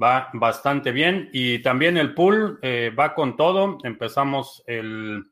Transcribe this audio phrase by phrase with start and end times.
[0.00, 3.76] va bastante bien y también el pool eh, va con todo.
[3.84, 5.26] Empezamos el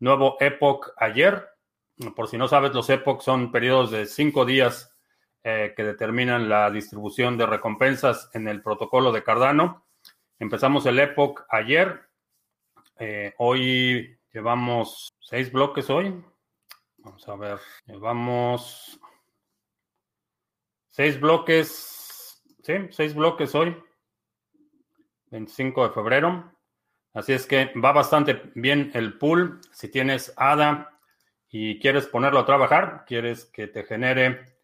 [0.00, 1.48] nuevo Epoch ayer.
[2.10, 4.88] Por si no sabes, los Epoch son periodos de cinco días
[5.42, 9.84] que determinan la distribución de recompensas en el protocolo de Cardano.
[10.38, 12.08] Empezamos el Epoch ayer,
[12.98, 16.20] eh, hoy llevamos seis bloques hoy.
[16.98, 19.00] Vamos a ver, llevamos
[20.90, 23.76] seis bloques, sí, seis bloques hoy,
[25.30, 26.52] 25 de febrero.
[27.14, 29.60] Así es que va bastante bien el pool.
[29.72, 31.00] Si tienes ADA
[31.52, 34.56] y quieres ponerlo a trabajar, quieres que te genere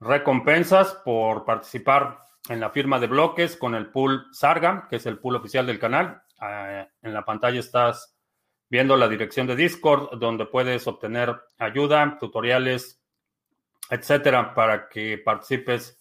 [0.00, 5.18] recompensas por participar en la firma de bloques con el pool Sarga, que es el
[5.18, 6.22] pool oficial del canal.
[6.38, 8.16] Ah, en la pantalla estás
[8.70, 13.02] viendo la dirección de Discord, donde puedes obtener ayuda, tutoriales,
[13.90, 16.00] etcétera, para que participes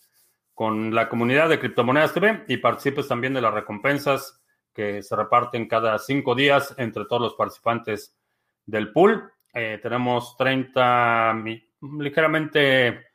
[0.53, 4.39] con la comunidad de Criptomonedas TV y participes también de las recompensas
[4.73, 8.15] que se reparten cada cinco días entre todos los participantes
[8.65, 9.32] del pool.
[9.53, 11.43] Eh, tenemos 30,
[11.99, 13.07] ligeramente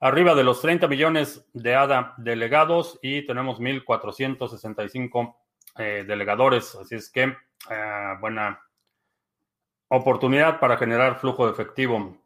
[0.00, 5.36] arriba de los 30 millones de ADA delegados y tenemos 1.465
[5.78, 6.74] eh, delegadores.
[6.76, 8.60] Así es que eh, buena
[9.88, 12.16] oportunidad para generar flujo de efectivo.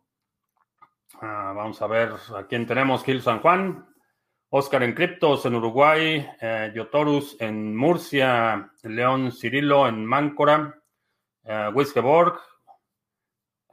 [1.20, 3.04] Ah, vamos a ver a quién tenemos.
[3.04, 3.86] Gil San Juan,
[4.48, 10.74] Oscar en Criptos en Uruguay, eh, Yotorus en Murcia, León Cirilo en Máncora,
[11.44, 12.40] eh, Wiskeborg.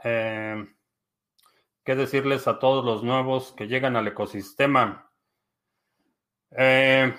[0.03, 5.09] ¿Qué decirles a todos los nuevos que llegan al ecosistema?
[6.51, 7.13] Eh,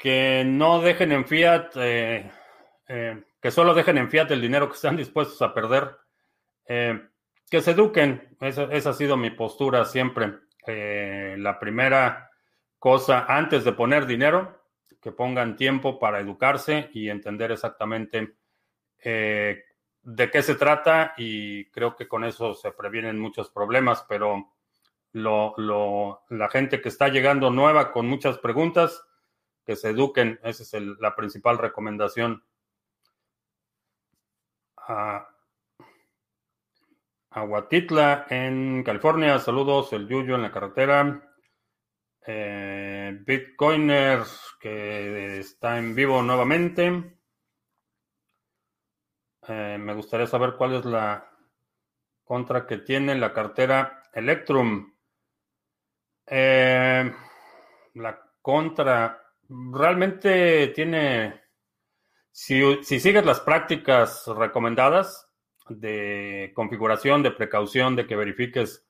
[0.00, 2.30] que no dejen en fiat, eh,
[2.88, 5.94] eh, que solo dejen en fiat el dinero que están dispuestos a perder,
[6.66, 7.08] eh,
[7.50, 8.36] que se eduquen.
[8.40, 10.38] Esa, esa, ha sido mi postura siempre.
[10.66, 12.30] la primera
[12.78, 14.62] cosa, antes de poner dinero,
[15.02, 18.36] que pongan tiempo para educarse y entender exactamente
[20.02, 24.52] de qué se trata y creo que con eso se previenen muchos problemas, pero
[25.12, 29.04] lo, la gente que está llegando nueva con muchas preguntas,
[29.64, 32.44] que se eduquen, esa es la principal recomendación.
[34.76, 35.28] A
[37.30, 41.30] Aguatitla en California, saludos, el Yuyo en la carretera.
[42.26, 44.22] Eh, Bitcoiner
[44.60, 47.19] que está en vivo nuevamente.
[49.52, 51.28] Eh, me gustaría saber cuál es la
[52.22, 54.94] contra que tiene la cartera Electrum.
[56.24, 57.12] Eh,
[57.94, 59.20] la contra
[59.72, 61.42] realmente tiene,
[62.30, 65.28] si, sigues las prácticas recomendadas
[65.68, 68.86] de configuración, de precaución, de que verifiques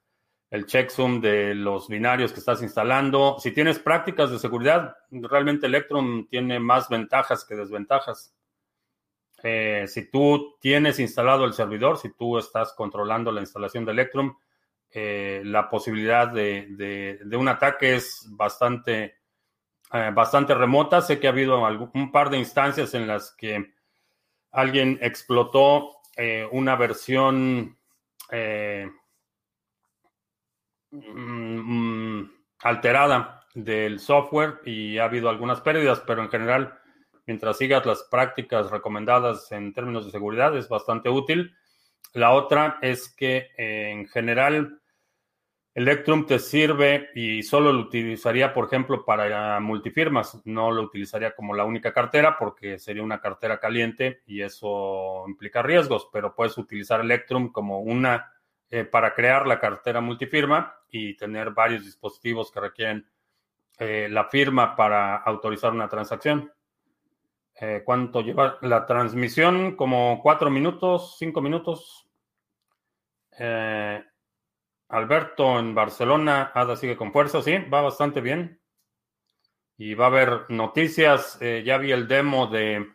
[0.51, 3.39] el checksum de los binarios que estás instalando.
[3.39, 8.35] Si tienes prácticas de seguridad, realmente Electrum tiene más ventajas que desventajas.
[9.43, 14.37] Eh, si tú tienes instalado el servidor, si tú estás controlando la instalación de Electrum,
[14.93, 19.17] eh, la posibilidad de, un ataque es bastante
[19.93, 21.01] eh, bastante remota.
[21.01, 21.61] Sé que ha habido
[21.95, 23.73] un par de instancias en las que
[24.53, 25.97] alguien explotó
[26.53, 27.79] una versión
[28.31, 28.89] eh,
[30.91, 32.23] mm,
[32.61, 36.80] alterada del software y ha habido algunas pérdidas, pero en general,
[37.31, 41.55] mientras sigas las prácticas recomendadas en términos de seguridad, es bastante útil.
[42.13, 44.81] La otra es que en general
[45.73, 50.43] Electrum te sirve y solo lo utilizaría, por ejemplo, para multifirmas.
[50.45, 55.63] No lo utilizaría como la única cartera porque sería una cartera caliente y eso implica
[55.63, 58.33] riesgos, pero puedes utilizar Electrum como una
[58.71, 63.07] eh, para crear la cartera multifirma y tener varios dispositivos que requieren
[63.79, 66.51] eh, la firma para autorizar una transacción.
[67.61, 69.77] Eh, ¿Cuánto lleva la transmisión?
[69.77, 72.07] Como cuatro minutos, cinco minutos.
[74.89, 78.61] Alberto en Barcelona, Ada sigue con fuerza, sí, va bastante bien.
[79.79, 82.87] Y va a haber noticias, ya vi el demo de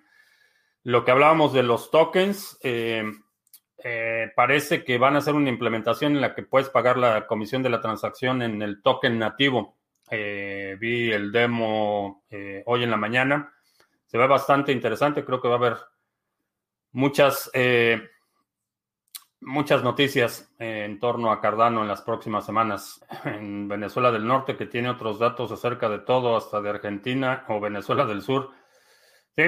[0.84, 2.60] lo que hablábamos de los tokens.
[3.88, 7.62] Eh, parece que van a hacer una implementación en la que puedes pagar la comisión
[7.62, 9.78] de la transacción en el token nativo.
[10.10, 13.54] Eh, vi el demo eh, hoy en la mañana.
[14.06, 15.26] Se ve bastante interesante.
[15.26, 15.78] Creo que va a haber
[16.92, 17.52] muchas,
[19.42, 23.04] muchas noticias en torno a Cardano en las próximas semanas.
[23.26, 27.60] En Venezuela del Norte, que tiene otros datos acerca de todo, hasta de Argentina o
[27.60, 28.52] Venezuela del Sur.
[29.36, 29.44] Sí.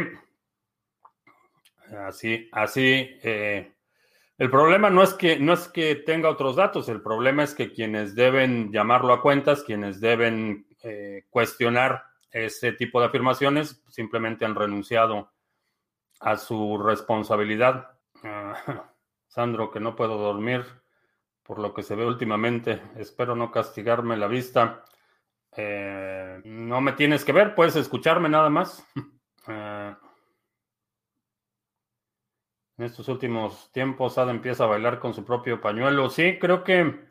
[2.05, 3.19] Así, así.
[4.37, 7.73] El problema no es que no es que tenga otros datos, el problema es que
[7.73, 12.03] quienes deben llamarlo a cuentas, quienes deben eh, cuestionar
[12.45, 15.31] ese tipo de afirmaciones, simplemente han renunciado
[16.19, 17.97] a su responsabilidad.
[18.23, 18.55] Ah,
[19.27, 20.65] Sandro, que no puedo dormir
[21.43, 22.81] por lo que se ve últimamente.
[22.97, 24.83] Espero no castigarme la vista.
[25.55, 28.85] Eh, no me tienes que ver, puedes escucharme nada más.
[29.47, 29.97] Ah,
[32.77, 36.09] en estos últimos tiempos, Ada empieza a bailar con su propio pañuelo.
[36.09, 37.07] Sí, creo que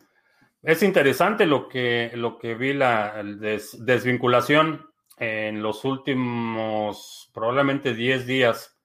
[0.62, 8.78] es interesante lo que, lo que vi la desvinculación en los últimos probablemente 10 días,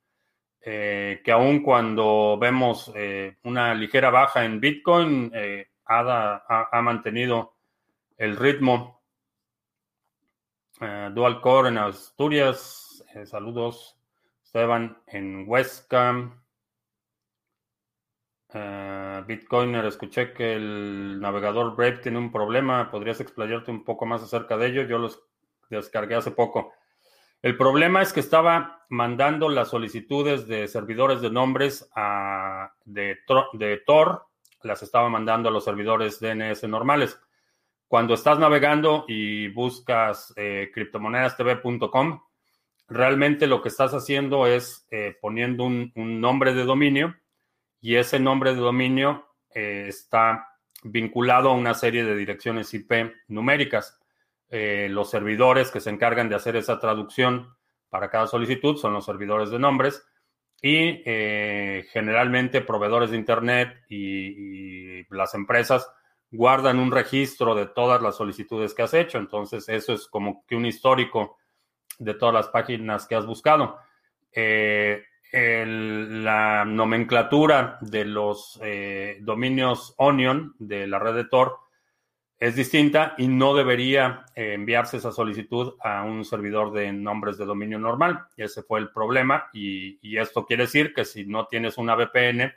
[0.61, 7.55] eh, que aun cuando vemos eh, una ligera baja en Bitcoin, eh, ADA ha, mantenido
[8.17, 9.01] el ritmo.
[11.13, 13.99] Dual Core en Asturias, saludos
[14.43, 16.31] Esteban en Huesca.
[19.27, 22.89] Bitcoiner, escuché que el navegador Brave tiene un problema.
[22.89, 24.83] ¿Podrías explayarte un poco más acerca de ello?
[24.83, 25.21] Yo los
[25.75, 26.73] descargué hace poco.
[27.41, 33.17] El problema es que estaba mandando las solicitudes de servidores de nombres a, de,
[33.85, 34.27] Tor,
[34.63, 37.19] las estaba mandando a los servidores DNS normales.
[37.87, 42.21] Cuando estás navegando y buscas eh, criptomonedastv.com,
[42.87, 47.15] realmente lo que estás haciendo es eh, poniendo un, un nombre de dominio
[47.81, 50.47] y ese nombre de dominio eh, está
[50.83, 52.91] vinculado a una serie de direcciones IP
[53.27, 54.00] numéricas.
[54.51, 57.55] Eh, los servidores que se encargan de hacer esa traducción
[57.89, 60.05] para cada solicitud son los servidores de nombres
[60.61, 65.91] y eh, generalmente proveedores de Internet y, las empresas
[66.29, 69.17] guardan un registro de todas las solicitudes que has hecho.
[69.17, 71.37] Entonces, eso es como que un histórico
[71.99, 73.77] de todas las páginas que has buscado
[75.33, 81.57] la nomenclatura de los eh, dominios Onion de la red de Tor
[82.41, 87.45] es distinta y no debería eh, enviarse esa solicitud a un servidor de nombres de
[87.45, 88.25] dominio normal.
[88.35, 92.51] Ese fue el problema y, esto quiere decir que si no tienes una VPN,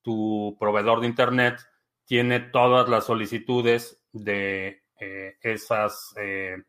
[0.00, 1.58] tu proveedor de Internet
[2.04, 6.14] tiene todas las solicitudes de eh, esas...
[6.14, 6.62] de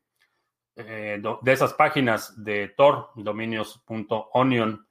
[1.46, 4.88] esas páginas de Tor, dominios.onion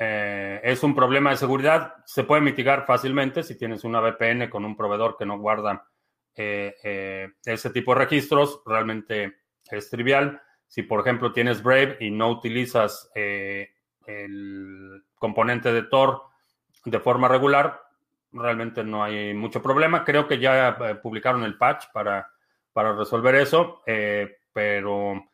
[0.00, 1.94] eh, es un problema de seguridad.
[2.06, 5.88] Se puede mitigar fácilmente si tienes una VPN con un proveedor que no guarda
[6.38, 8.62] eh, eh, ese tipo de registros.
[8.64, 9.40] Realmente
[9.70, 10.40] es trivial.
[10.66, 16.22] Si, por ejemplo, tienes Brave y no utilizas el componente de Tor
[16.84, 17.82] de forma regular,
[18.32, 20.04] realmente no hay mucho problema.
[20.04, 22.30] Creo que ya publicaron el patch para,
[22.72, 23.82] para resolver eso,
[24.52, 25.30] pero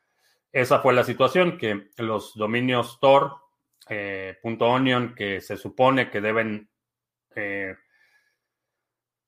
[0.52, 3.44] esa fue la situación, que los dominios Tor
[3.88, 6.70] eh, .onion que se supone que deben
[7.34, 7.76] eh,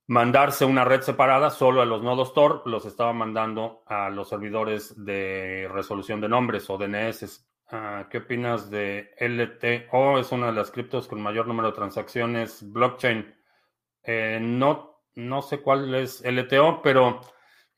[0.06, 5.04] mandarse una red separada solo a los nodos Tor, los estaba mandando a los servidores
[5.04, 7.46] de resolución de nombres o DNS.
[7.68, 10.18] Ah, ¿Qué opinas de LTO?
[10.18, 13.34] Es una de las criptos con mayor número de transacciones blockchain.
[14.04, 17.20] Eh, no, no sé cuál es LTO, pero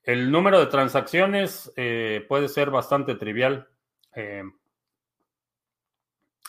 [0.02, 1.72] el número de transacciones
[2.28, 3.68] puede ser bastante trivial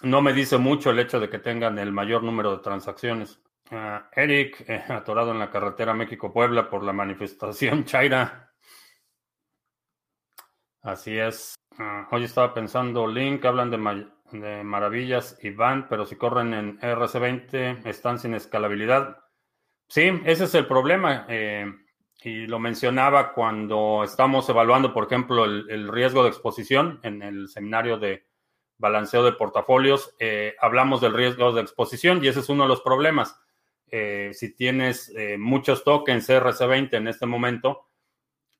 [0.01, 3.41] no me dice mucho el hecho de que tengan el mayor número de transacciones.
[4.11, 8.51] Eric, eh, atorado en la carretera México-Puebla por la manifestación Chaira.
[10.81, 11.55] Así es.
[11.77, 17.85] Ah, hoy estaba pensando, Link, hablan de, maravillas y van, pero si corren en RC20
[17.85, 19.17] están sin escalabilidad.
[19.87, 21.25] Sí, ese es el problema.
[21.29, 21.65] Eh,
[22.21, 27.97] y lo mencionaba cuando estamos evaluando, por ejemplo, el, riesgo de exposición en el seminario
[27.97, 28.25] de
[28.77, 30.15] balanceo de portafolios.
[30.19, 33.39] Eh, hablamos del riesgo de exposición y ese es uno de los problemas.
[33.91, 37.87] Eh, si tienes eh, muchos tokens RC20 en este momento,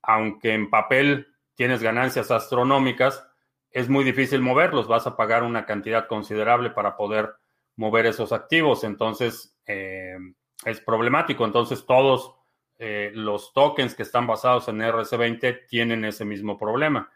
[0.02, 3.26] aunque en papel tienes ganancias astronómicas,
[3.70, 4.88] es muy difícil moverlos.
[4.88, 7.34] Vas a pagar una cantidad considerable para poder
[7.76, 8.84] mover esos activos.
[8.84, 11.44] Entonces, es problemático.
[11.44, 12.34] Entonces, todos
[12.82, 17.10] eh, los tokens que están basados en RC20 tienen ese mismo problema.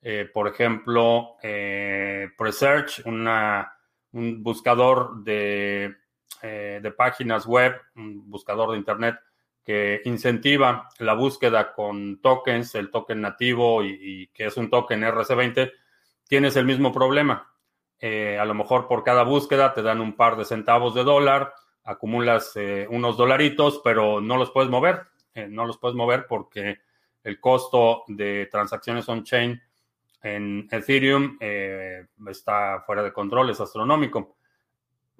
[0.00, 5.92] Eh, por ejemplo, eh, Presearch, un buscador de,
[6.42, 9.18] de, páginas web, un buscador de Internet
[9.64, 15.72] que incentiva la búsqueda con tokens, el token nativo y, que es un token RC20,
[16.26, 17.52] tienes el mismo problema.
[18.00, 21.52] a lo mejor por cada búsqueda te dan un par de centavos de dólar
[21.88, 25.06] acumulas eh, unos dolaritos, pero no los puedes mover.
[25.34, 26.78] Eh, no los puedes mover porque
[27.24, 29.60] el costo de transacciones on-chain
[30.22, 34.36] en Ethereum eh, está fuera de control, es astronómico.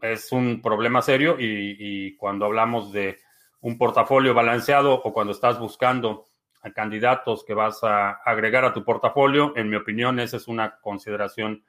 [0.00, 3.18] Es un problema serio y, cuando hablamos de
[3.60, 6.26] un portafolio balanceado o cuando estás buscando
[6.62, 10.78] a candidatos que vas a agregar a tu portafolio, en mi opinión, esa es una
[10.80, 11.64] consideración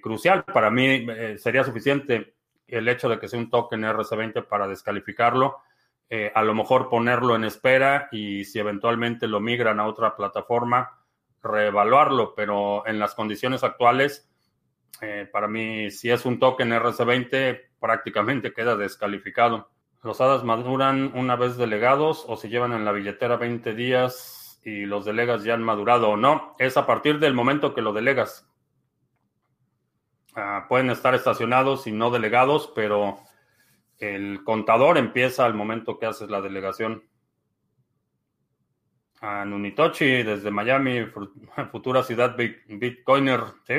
[0.00, 0.44] crucial.
[0.44, 2.34] Para mí sería suficiente
[2.68, 5.58] el hecho de que sea un token RC20 para descalificarlo,
[6.10, 10.98] eh, a lo mejor ponerlo en espera y si eventualmente lo migran a otra plataforma,
[11.42, 14.27] reevaluarlo, pero en las condiciones actuales,
[15.00, 19.70] eh, para mí, si es un token RC20, prácticamente queda descalificado.
[20.02, 24.86] Los hadas maduran una vez delegados o se llevan en la billetera 20 días y
[24.86, 26.54] los delegas ya han madurado o no.
[26.58, 28.48] Es a partir del momento que lo delegas.
[30.34, 33.18] Ah, pueden estar estacionados y no delegados, pero
[33.98, 37.02] el contador empieza al momento que haces la delegación.
[39.20, 41.06] A Nunitochi desde Miami,
[41.72, 43.74] futura ciudad Bitcoiner, sí.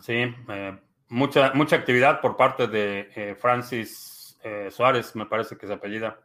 [0.00, 5.66] Sí, eh, mucha, mucha actividad por parte de eh, Francis eh, Suárez, me parece que
[5.66, 6.20] se apellida,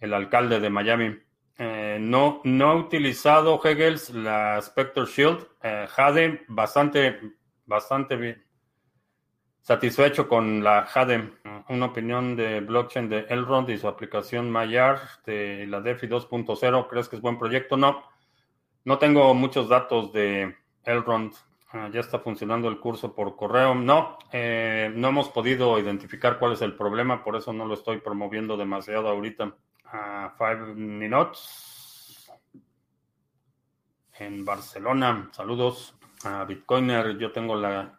[0.00, 1.18] el alcalde de Miami.
[1.58, 5.46] No, no he utilizado Hegels la Spectre Shield.
[5.88, 7.18] Jade, bastante,
[7.64, 8.44] bastante.
[9.62, 11.32] Satisfecho con la Jade.
[11.70, 16.88] Una opinión de blockchain de Elrond y su aplicación Mayar de la DeFi 2.0.
[16.90, 17.78] ¿Crees que es buen proyecto?
[17.78, 18.04] No.
[18.84, 20.54] No tengo muchos datos de
[20.84, 21.32] Elrond.
[21.72, 23.74] Ah, ya está funcionando el curso por correo.
[23.74, 27.98] No, eh, no hemos podido identificar cuál es el problema, por eso no lo estoy
[27.98, 29.52] promoviendo demasiado ahorita
[30.38, 32.32] Five Minutes
[34.18, 35.28] en Barcelona.
[35.32, 35.94] Saludos
[36.24, 37.18] a Bitcoiner.
[37.18, 37.98] Yo tengo la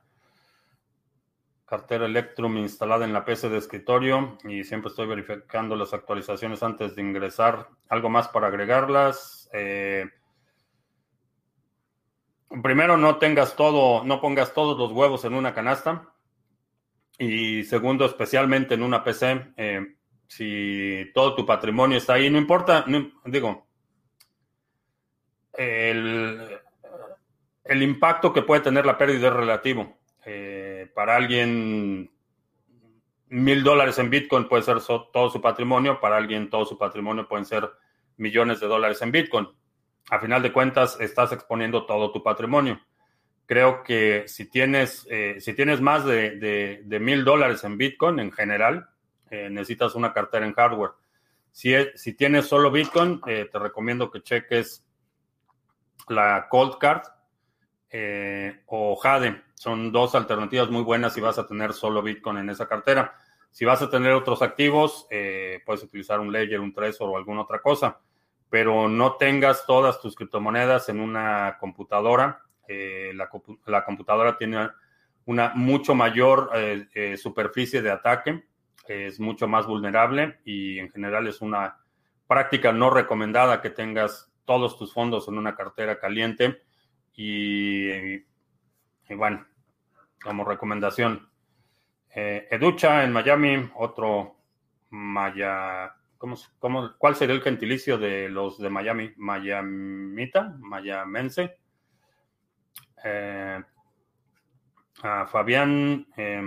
[1.65, 6.95] cartera Electrum instalada en la PC de escritorio y siempre estoy verificando las actualizaciones antes
[6.95, 7.67] de ingresar.
[7.89, 9.49] ¿Algo más para agregarlas?
[9.53, 10.05] Eh,
[12.63, 16.13] primero, no tengas todo, no pongas todos los huevos en una canasta.
[17.19, 19.95] Y segundo, especialmente en una PC, eh,
[20.27, 22.85] si todo tu patrimonio está ahí, no importa,
[23.25, 23.67] digo,
[25.53, 26.61] el,
[27.81, 29.97] impacto que puede tener la pérdida es relativo.
[30.25, 32.11] Eh, para alguien,
[33.29, 37.45] mil dólares en Bitcoin puede ser todo su patrimonio, para alguien todo su patrimonio pueden
[37.45, 37.69] ser
[38.17, 39.47] millones de dólares en Bitcoin.
[40.09, 42.79] A final de cuentas, estás exponiendo todo tu patrimonio.
[43.45, 48.89] Creo que si tienes, eh, si tienes más de mil dólares en Bitcoin en general,
[49.29, 50.91] eh, necesitas una cartera en hardware.
[51.51, 54.85] Si, si tienes solo Bitcoin, eh, te recomiendo que cheques
[56.07, 57.03] la Cold Card
[58.67, 59.41] o Jade.
[59.55, 63.15] Son dos alternativas muy buenas si vas a tener solo Bitcoin en esa cartera.
[63.49, 65.07] Si vas a tener otros activos,
[65.65, 67.99] puedes utilizar un Ledger, un Trezor o alguna otra cosa,
[68.49, 72.41] pero no tengas todas tus criptomonedas en una computadora.
[72.67, 73.29] La,
[73.65, 74.69] la, computadora tiene
[75.25, 76.51] una mucho mayor
[77.15, 78.43] superficie de ataque
[78.87, 81.77] es mucho más vulnerable y en general es una
[82.27, 86.63] práctica no recomendada que tengas todos tus fondos en una cartera caliente
[87.15, 88.19] y,
[89.09, 89.45] bueno,
[90.21, 91.29] como recomendación.
[92.13, 94.37] Eh, Educha en Miami, otro
[94.89, 96.37] Maya, ¿cómo,
[96.97, 99.13] cuál sería el gentilicio de los de Miami?
[99.17, 101.57] Mayamita, Mayamense.
[103.03, 103.63] Eh,
[105.03, 106.41] a Fabián, eh,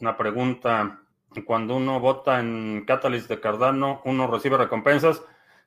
[0.00, 1.00] una pregunta
[1.42, 5.22] cuando uno vota en Catalyst de Cardano, uno recibe recompensas.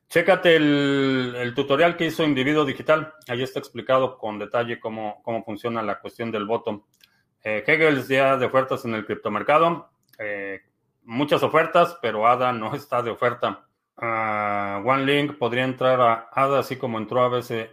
[0.07, 3.13] Chécate el, tutorial que hizo Individuo Digital.
[3.27, 6.87] Ahí está explicado con detalle cómo, cómo funciona la cuestión del voto.
[7.43, 9.89] Eh, Hegel día de ofertas en el criptomercado.
[10.17, 10.61] Eh,
[11.07, 13.65] muchas ofertas, pero ADA no está de oferta.
[13.95, 17.71] Uh, OneLink podría entrar a ADA así como entró a BSC,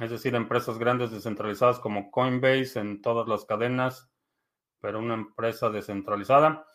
[0.00, 4.10] es decir, empresas grandes descentralizadas como Coinbase en todas las cadenas,
[4.80, 6.66] pero una empresa descentralizada.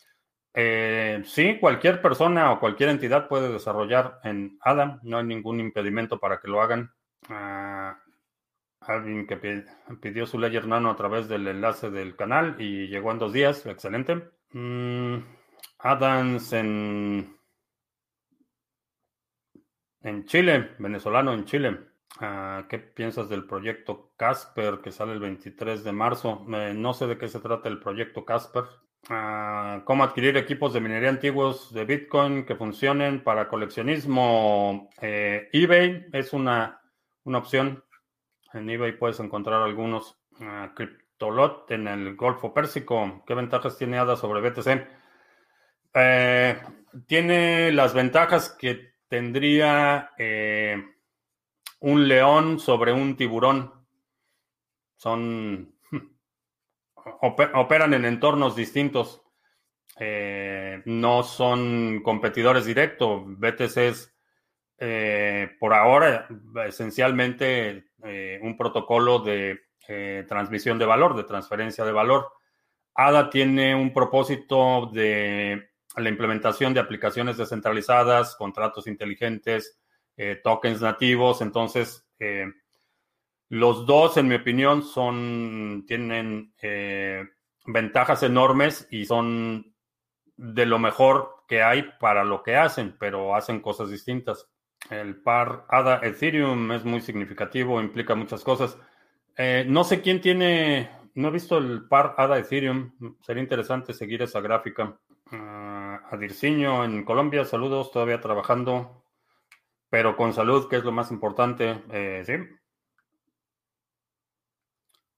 [0.54, 6.18] Eh, sí, cualquier persona o cualquier entidad puede desarrollar en ADA, no hay ningún impedimento
[6.18, 6.94] para que lo hagan.
[7.30, 7.94] Uh,
[8.80, 9.66] alguien que
[10.00, 13.66] pidió su Ledger Nano a través del enlace del canal y llegó en dos días,
[13.66, 14.35] excelente.
[14.54, 15.18] Mm,
[15.80, 17.38] Adams en,
[20.02, 21.80] en Chile, venezolano en Chile.
[22.20, 26.46] Ah, ¿Qué piensas del proyecto Casper que sale el 23 de marzo?
[26.48, 28.64] No sé de qué se trata el proyecto Casper.
[29.10, 34.90] Ah, ¿Cómo adquirir equipos de minería antiguos de Bitcoin que funcionen para coleccionismo?
[35.02, 36.82] Eh, eBay es una,
[37.24, 37.84] una opción.
[38.54, 40.18] En eBay puedes encontrar algunos.
[40.40, 40.74] Uh,
[41.16, 43.24] Cryptolot en el Golfo Pérsico.
[43.26, 44.88] ¿Qué ventajas tiene ADA sobre BTC?
[45.94, 46.62] Eh,
[47.08, 50.84] tiene las ventajas que tendría eh,
[51.80, 53.72] un león sobre un tiburón.
[54.98, 55.74] Son.
[57.22, 59.22] operan en entornos distintos.
[59.98, 63.24] Eh, no son competidores directos.
[63.26, 64.12] BTC es,
[65.60, 66.28] por ahora,
[66.68, 67.86] esencialmente
[68.42, 69.65] un protocolo de
[70.28, 72.28] transmisión de valor, de transferencia de valor.
[72.96, 79.80] ADA tiene un propósito de la implementación de aplicaciones descentralizadas, contratos inteligentes,
[80.18, 81.42] eh, tokens nativos.
[81.42, 82.46] Entonces, eh,
[83.50, 87.24] los dos, en mi opinión, son, tienen eh,
[87.66, 89.74] ventajas enormes y son
[90.38, 94.50] de lo mejor que hay para lo que hacen, pero hacen cosas distintas.
[94.90, 98.78] El par ADA Ethereum es muy significativo, implica muchas cosas.
[99.38, 104.42] No sé quién tiene, no he visto el par ADA Ethereum, sería interesante seguir esa
[104.42, 104.98] gráfica.
[105.32, 109.04] Ah, a Dirciño en Colombia, saludos, todavía trabajando,
[109.90, 112.34] pero con salud, que es lo más importante, eh, ¿sí?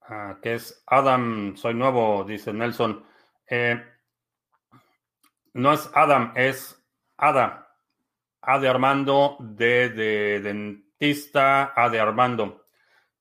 [0.01, 3.03] Ah, que es Adam, soy nuevo, dice Nelson.
[3.49, 3.84] Eh,
[5.53, 6.82] no es Adam, es
[7.17, 7.67] Ada.
[8.41, 12.66] A de Armando, D de dentista, A de Armando.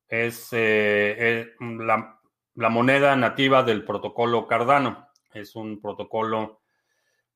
[0.09, 5.09] Es eh, la, moneda nativa del protocolo Cardano.
[5.33, 6.63] Es un protocolo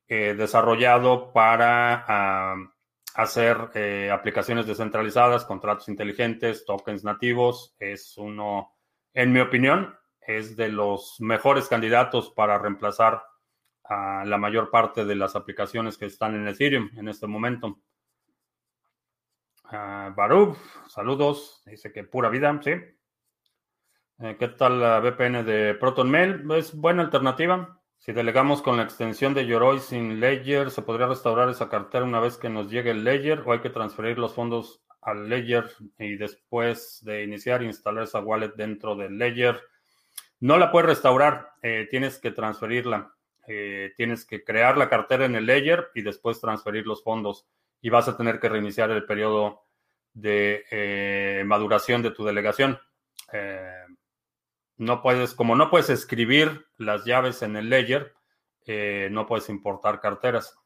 [0.06, 2.56] eh, desarrollado para ah,
[3.14, 7.74] hacer eh, aplicaciones descentralizadas, contratos inteligentes, tokens nativos.
[7.78, 8.76] Es uno,
[9.12, 13.22] en mi opinión, es de los mejores candidatos para reemplazar
[13.84, 17.80] a la mayor parte de las aplicaciones que están en Ethereum en este momento.
[19.72, 20.56] Uh, Barub,
[20.88, 21.62] saludos.
[21.64, 22.72] Dice que pura vida, sí.
[24.18, 26.50] Eh, ¿Qué tal la VPN de ProtonMail?
[26.52, 27.80] Es buena alternativa.
[27.98, 32.18] Si delegamos con la extensión de Yoroi sin Ledger, ¿se podría restaurar esa cartera una
[32.18, 36.16] vez que nos llegue el Ledger o hay que transferir los fondos al Ledger y
[36.16, 39.60] después de iniciar instalar esa wallet dentro del Ledger?
[40.40, 43.14] No la puedes restaurar, eh, tienes que transferirla.
[43.46, 47.46] Eh, tienes que crear la cartera en el Ledger y después transferir los fondos
[47.80, 49.62] y vas a tener que reiniciar el periodo
[50.12, 52.78] de eh, maduración de tu delegación
[54.80, 58.14] no puedes, como no puedes escribir las llaves en el ledger,
[58.64, 60.58] eh, no puedes importar carteras.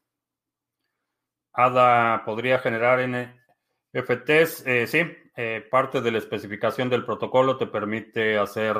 [1.51, 5.01] ADA podría generar NFTs, eh, sí,
[5.35, 8.77] eh, parte de la especificación del protocolo te permite hacer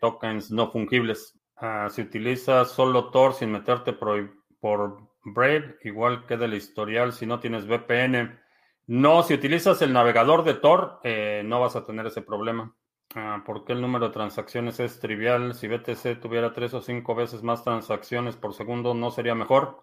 [0.00, 1.38] tokens no fungibles.
[1.56, 7.40] Ah, si utilizas solo Tor sin meterte por Brave, igual queda el historial si no
[7.40, 8.38] tienes VPN.
[8.86, 11.00] No, si utilizas el navegador de Tor,
[11.44, 12.74] no vas a tener ese problema.
[13.14, 15.54] Ah, ¿Por qué el número de transacciones es trivial?
[15.54, 19.82] Si BTC tuviera tres o cinco veces más transacciones por segundo, ¿no sería mejor?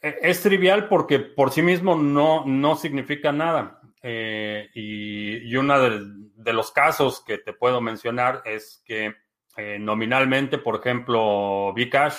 [0.00, 3.80] E, es trivial porque por sí mismo no, no significa nada.
[4.02, 9.16] Eh, y, uno de, los casos que te puedo mencionar es que
[9.56, 12.16] eh, nominalmente, por ejemplo, Bcash,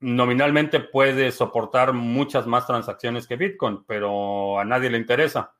[0.00, 5.54] nominalmente puede soportar muchas más transacciones que Bitcoin, pero a nadie le interesa.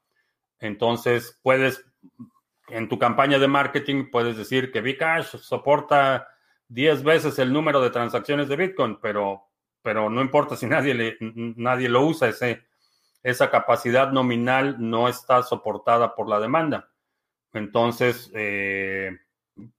[0.60, 1.84] Entonces, puedes
[2.68, 6.28] en tu campaña de marketing puedes decir que Bcash soporta
[6.68, 9.48] 10 veces el número de transacciones de Bitcoin, pero,
[9.82, 12.30] pero no importa si nadie, nadie lo usa,
[13.22, 16.90] esa capacidad nominal no está soportada por la demanda.
[17.52, 19.16] Entonces, eh,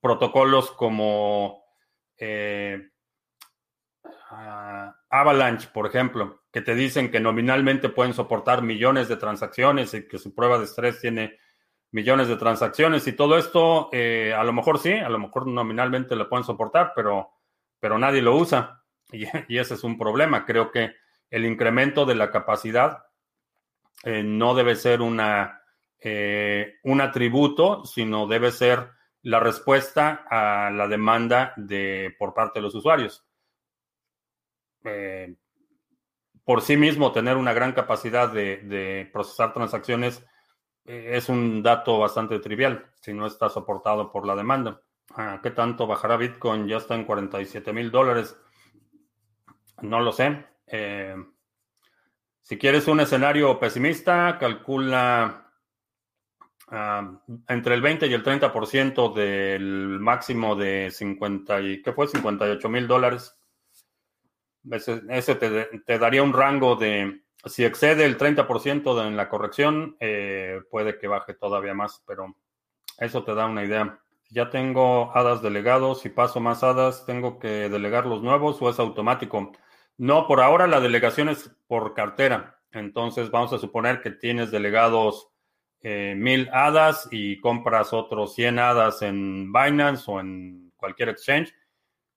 [0.02, 1.64] protocolos como
[2.18, 2.90] eh,
[4.30, 10.08] ah, Avalanche, por ejemplo, que te dicen que nominalmente pueden soportar millones de transacciones y
[10.08, 11.38] que su prueba de estrés tiene
[11.92, 16.16] millones de transacciones y todo esto, eh, a lo mejor sí, a lo mejor nominalmente
[16.16, 17.32] lo pueden soportar, pero,
[17.80, 20.46] pero nadie lo usa y, ese es un problema.
[20.46, 20.96] Creo que
[21.30, 23.06] el incremento de la capacidad
[24.04, 25.64] eh, no debe ser una,
[26.00, 32.64] eh, un atributo, sino debe ser la respuesta a la demanda de, por parte de
[32.64, 33.26] los usuarios.
[34.84, 35.36] Eh,
[36.44, 40.26] por sí mismo, tener una gran capacidad de, procesar transacciones
[40.86, 44.82] es un dato bastante trivial si no está soportado por la demanda.
[45.16, 46.68] Ah, ¿Qué tanto bajará Bitcoin?
[46.68, 48.36] Ya está en 47 mil dólares.
[49.82, 50.46] No lo sé.
[52.50, 55.52] Si quieres un escenario pesimista, calcula
[56.70, 62.08] ah, entre el 20 y el 30% del máximo de 50 y, ¿qué fue?
[62.08, 63.39] 58 mil dólares.
[64.72, 70.98] Ese, te, daría un rango de, si excede el 30% en la corrección, eh, puede
[70.98, 72.36] que baje todavía más, pero
[72.98, 74.00] eso te da una idea.
[74.30, 78.80] Ya tengo hadas delegados, si paso más hadas, ¿tengo que delegar los nuevos o es
[78.80, 79.52] automático?
[79.98, 82.60] No, por ahora la delegación es por cartera.
[82.72, 85.30] Entonces vamos a suponer que tienes delegados
[85.82, 91.54] eh, mil hadas y compras otros 100 hadas en Binance o en cualquier exchange.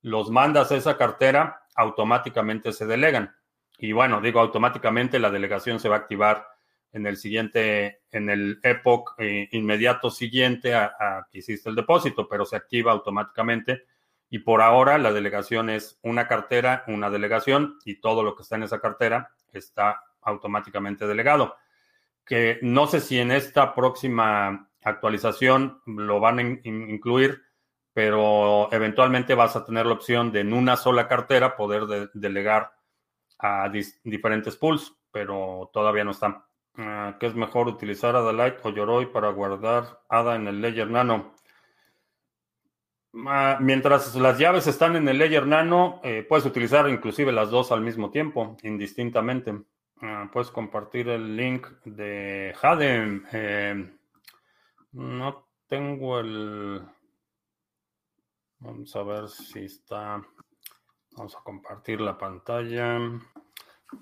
[0.03, 3.35] Los mandas a esa cartera, automáticamente se delegan.
[3.79, 6.47] Y bueno, digo automáticamente, la delegación se va a activar
[6.93, 12.29] en el siguiente, en el epoch eh, inmediato siguiente a, a, que hiciste el depósito,
[12.29, 13.85] pero se activa automáticamente
[14.33, 18.57] y por ahora la delegación es una cartera, una delegación y todo lo que está
[18.57, 21.57] en esa cartera está automáticamente delegado.
[22.25, 27.43] Que no sé si en esta próxima actualización lo van a incluir,
[27.93, 32.73] pero eventualmente vas a tener la opción de en una sola cartera poder delegar
[33.39, 33.71] a
[34.05, 36.47] diferentes pools, pero todavía no está.
[36.77, 41.35] Ah, ¿Qué es mejor utilizar Adalite o Yoroi para guardar ADA en el Ledger Nano?
[43.13, 47.83] Mientras las llaves están en el Ledger Nano, eh, puedes utilizar inclusive las dos al
[47.83, 49.55] mismo tiempo, indistintamente.
[50.01, 53.21] Ah, puedes compartir el link de Jade.
[53.33, 53.93] Eh,
[54.93, 56.83] no tengo el...
[58.65, 60.23] Vamos a ver si está...
[61.17, 62.97] Vamos a compartir la pantalla.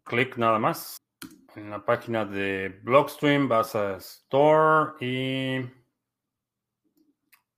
[0.04, 0.98] clic nada más.
[1.56, 5.68] En la página de Blockstream vas a Store y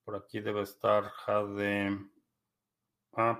[0.03, 1.95] por aquí debe estar Jade.
[3.15, 3.39] Ah,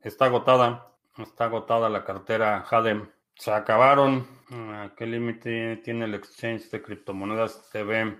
[0.00, 0.92] está agotada.
[1.18, 3.14] Está agotada la cartera Jade.
[3.36, 4.26] Se acabaron.
[4.50, 8.18] Ah, ¿Qué límite tiene el exchange de criptomonedas TV?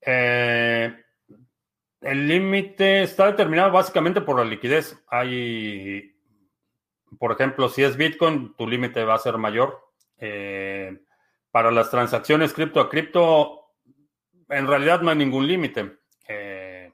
[0.00, 1.04] Eh,
[2.00, 5.04] el límite está determinado básicamente por la liquidez.
[5.08, 6.18] Hay
[7.18, 9.80] por ejemplo, si es Bitcoin, tu límite va a ser mayor.
[10.18, 10.98] Eh,
[11.50, 13.72] para las transacciones cripto a cripto,
[14.48, 15.98] en realidad no hay ningún límite.
[16.28, 16.92] Eh,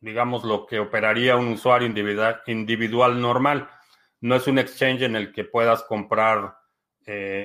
[0.00, 3.70] digamos lo que operaría un usuario individual, individual, normal.
[4.20, 6.56] No es un exchange en el que puedas comprar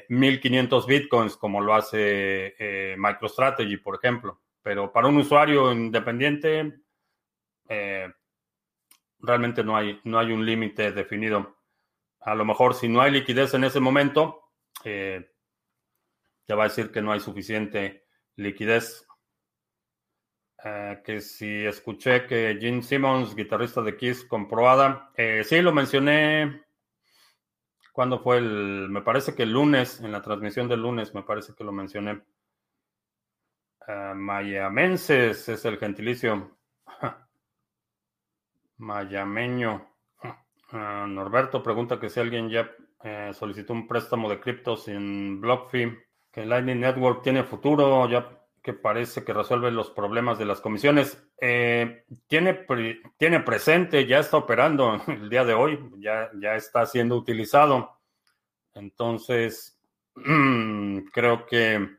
[0.09, 4.41] 1500 eh, bitcoins como lo hace MicroStrategy, por ejemplo.
[4.63, 6.81] Pero para un usuario independiente,
[9.19, 11.61] realmente no hay, no hay un límite definido
[12.21, 14.51] a lo mejor si no hay liquidez en ese momento,
[14.83, 15.31] eh,
[16.45, 18.05] te va a decir que no hay suficiente
[18.35, 19.07] liquidez.
[20.63, 25.11] Eh, que si escuché que Gene Simmons, guitarrista de Kiss, compró ADA.
[25.15, 26.63] Eh, sí, lo mencioné.
[27.93, 28.87] cuando fue el.?
[28.89, 32.21] Me parece que el lunes, en la transmisión del lunes, me parece que lo mencioné.
[34.15, 36.57] Mayamenses es el gentilicio.
[38.77, 39.87] Mayameño.
[40.71, 42.71] Ah, Norberto pregunta que si alguien ya
[43.03, 45.97] eh, solicitó un préstamo de criptos sin BlockFi,
[46.31, 51.21] que Lightning Network tiene futuro, ya que parece que resuelve los problemas de las comisiones.
[51.39, 52.65] Eh, tiene,
[53.17, 57.99] tiene presente, ya está operando el día de hoy, ya, ya está siendo utilizado.
[58.73, 59.79] Entonces,
[61.13, 61.89] creo que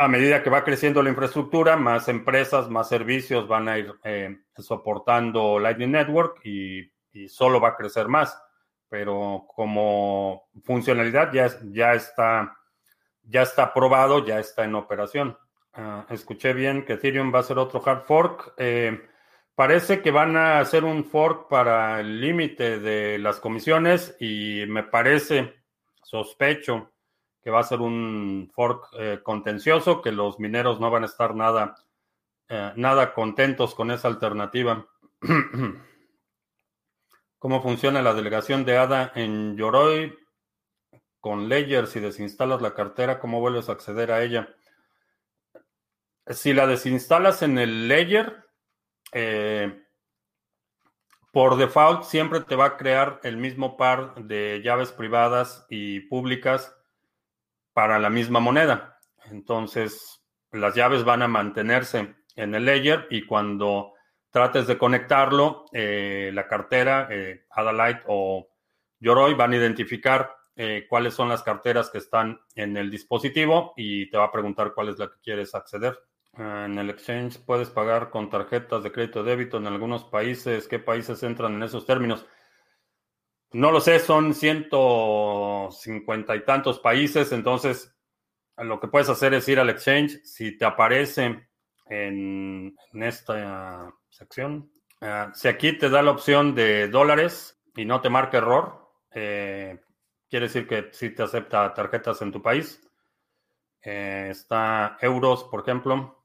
[0.00, 4.38] a medida que va creciendo la infraestructura, más empresas, más servicios van a ir eh,
[4.56, 8.40] soportando Lightning Network y y solo va a crecer más,
[8.88, 12.56] pero como funcionalidad ya, ya, está,
[13.22, 15.36] ya está probado, ya está en operación.
[15.80, 18.52] Ah, escuché bien que Ethereum va a ser otro hard fork.
[18.56, 19.00] Eh,
[19.54, 24.82] parece que van a hacer un fork para el límite de las comisiones y me
[24.82, 25.54] parece,
[26.02, 26.90] sospecho,
[27.40, 31.36] que va a ser un fork eh, contencioso, que los mineros no van a estar
[31.36, 31.76] nada,
[32.48, 34.84] eh, nada contentos con esa alternativa.
[37.38, 40.12] ¿Cómo funciona la delegación de ADA en Yoroi
[41.20, 41.86] con Ledger?
[41.86, 44.56] Si desinstalas la cartera, ¿cómo vuelves a acceder a ella?
[46.30, 48.44] Si la desinstalas en el layer,
[49.12, 49.82] eh,
[51.32, 56.74] por default siempre te va a crear el mismo par de llaves privadas y públicas
[57.72, 58.98] para la misma moneda.
[59.26, 63.94] Entonces, las llaves van a mantenerse en el layer y cuando
[64.30, 68.48] trates de conectarlo, eh, la cartera, eh, Adalite o
[69.00, 74.10] Yoroi van a identificar eh, cuáles son las carteras que están en el dispositivo y
[74.10, 75.96] te va a preguntar cuál es la que quieres acceder.
[76.38, 80.68] Ah, en el exchange puedes pagar con tarjetas de crédito débito en algunos países.
[80.68, 82.26] ¿Qué países entran en esos términos?
[83.50, 87.96] No lo sé, son ciento cincuenta y tantos países, entonces
[88.56, 90.20] lo que puedes hacer es ir al exchange.
[90.22, 91.48] Si te aparece
[91.86, 94.70] en, esta sección,
[95.00, 99.80] ah, si aquí te da la opción de dólares y no te marca error, eh,
[100.30, 102.80] quiere decir que si te acepta tarjetas en tu país.
[103.82, 106.17] Eh, está euros, por ejemplo.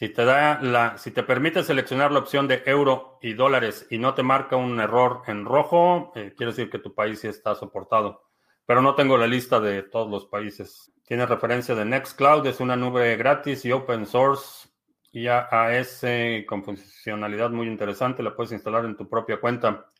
[0.00, 3.98] Si te da la, si te permite seleccionar la opción de euro y dólares y
[3.98, 8.22] no te marca un error en rojo, eh, quiere decir que tu país está soportado.
[8.64, 10.90] Pero no tengo la lista de todos los países.
[11.06, 14.70] Tiene referencia de Nextcloud, es una nube gratis y open source.
[15.12, 19.92] IaaS con funcionalidad muy interesante, la puedes instalar en tu propia cuenta.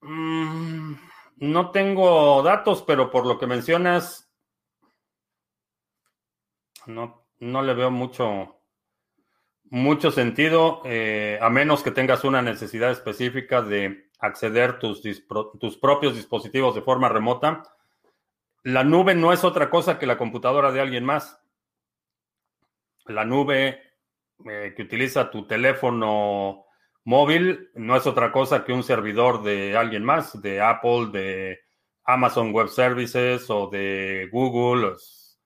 [0.00, 0.94] Mm,
[1.38, 4.32] no tengo datos, pero por lo que mencionas,
[6.86, 8.60] no, no le veo mucho,
[9.64, 16.14] mucho sentido, eh, a menos que tengas una necesidad específica de acceder tus, tus propios
[16.16, 17.62] dispositivos de forma remota.
[18.62, 21.40] La nube no es otra cosa que la computadora de alguien más.
[23.06, 23.80] La nube
[24.44, 26.66] eh, que utiliza tu teléfono
[27.04, 31.58] móvil no es otra cosa que un servidor de alguien más, de Apple, de
[32.04, 34.92] Amazon Web Services o de Google.
[34.94, 35.38] Es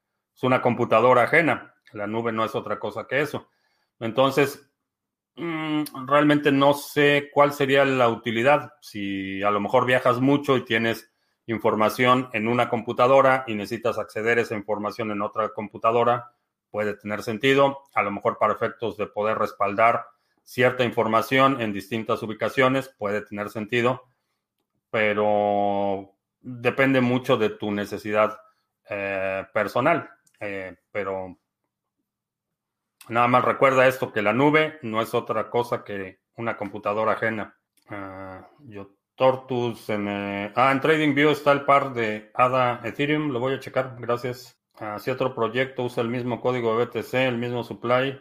[0.42, 1.71] una computadora ajena.
[1.94, 3.48] La nube no es otra cosa que eso.
[4.00, 4.68] Entonces,
[5.36, 8.74] mm, realmente no sé cuál sería la utilidad.
[8.80, 11.10] Si a lo mejor viajas mucho y tienes
[11.46, 16.32] información en una computadora y necesitas acceder a esa información en otra computadora,
[16.70, 17.84] puede tener sentido.
[17.94, 20.06] A lo mejor para efectos de poder respaldar
[20.42, 24.04] cierta información en distintas ubicaciones, puede tener sentido,
[24.90, 28.38] pero depende mucho de tu necesidad
[28.88, 30.10] eh, personal.
[30.40, 31.38] Eh, pero
[33.08, 37.56] nada más recuerda esto, que la nube no es otra cosa que una computadora ajena.
[37.88, 43.40] Ah, yo Tortus en, eh, ah, en TradingView está el par de ADA Ethereum, lo
[43.40, 44.58] voy a checar, gracias.
[44.78, 48.18] Ah, si otro proyecto usa el mismo código de BTC, el mismo supply,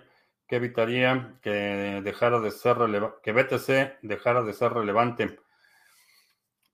[0.48, 2.76] que evitaría que dejara de ser
[3.24, 5.40] que BTC dejara de ser relevante.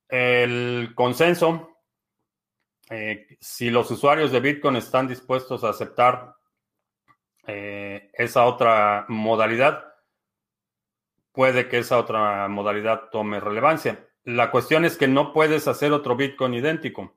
[0.10, 1.78] El consenso,
[2.90, 6.37] eh, si los usuarios de Bitcoin están dispuestos a aceptar
[7.48, 9.86] eh, esa otra modalidad,
[11.32, 14.06] puede que esa otra modalidad tome relevancia.
[14.26, 17.16] La cuestión es que no puedes hacer otro Bitcoin idéntico.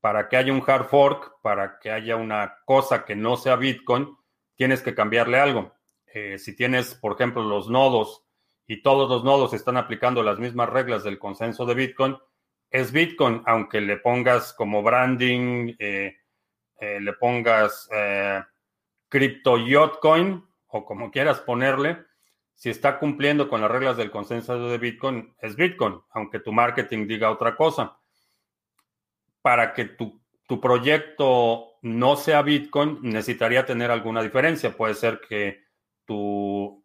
[0.00, 4.16] Para que haya un hard fork, para que haya una cosa que no sea Bitcoin,
[4.54, 5.74] tienes que cambiarle algo.
[6.06, 8.24] Eh, si tienes, por ejemplo, los nodos
[8.68, 12.16] y todos los nodos están aplicando las mismas reglas del consenso de Bitcoin,
[12.70, 16.16] es Bitcoin, aunque le pongas como branding, eh,
[16.80, 17.88] le pongas
[19.14, 22.04] Crypto Yotcoin o como quieras ponerle,
[22.52, 27.06] si está cumpliendo con las reglas del consenso de Bitcoin, es Bitcoin, aunque tu marketing
[27.06, 27.96] diga otra cosa.
[29.40, 34.76] Para que tu, tu proyecto no sea Bitcoin, necesitaría tener alguna diferencia.
[34.76, 35.62] Puede ser que
[36.04, 36.84] tu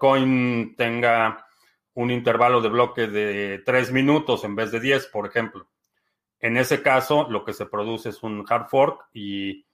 [0.00, 1.46] Coin tenga
[1.94, 5.68] un intervalo de bloque de 3 minutos en vez de 10, por ejemplo.
[6.40, 9.65] En ese caso, lo que se produce es un hard fork y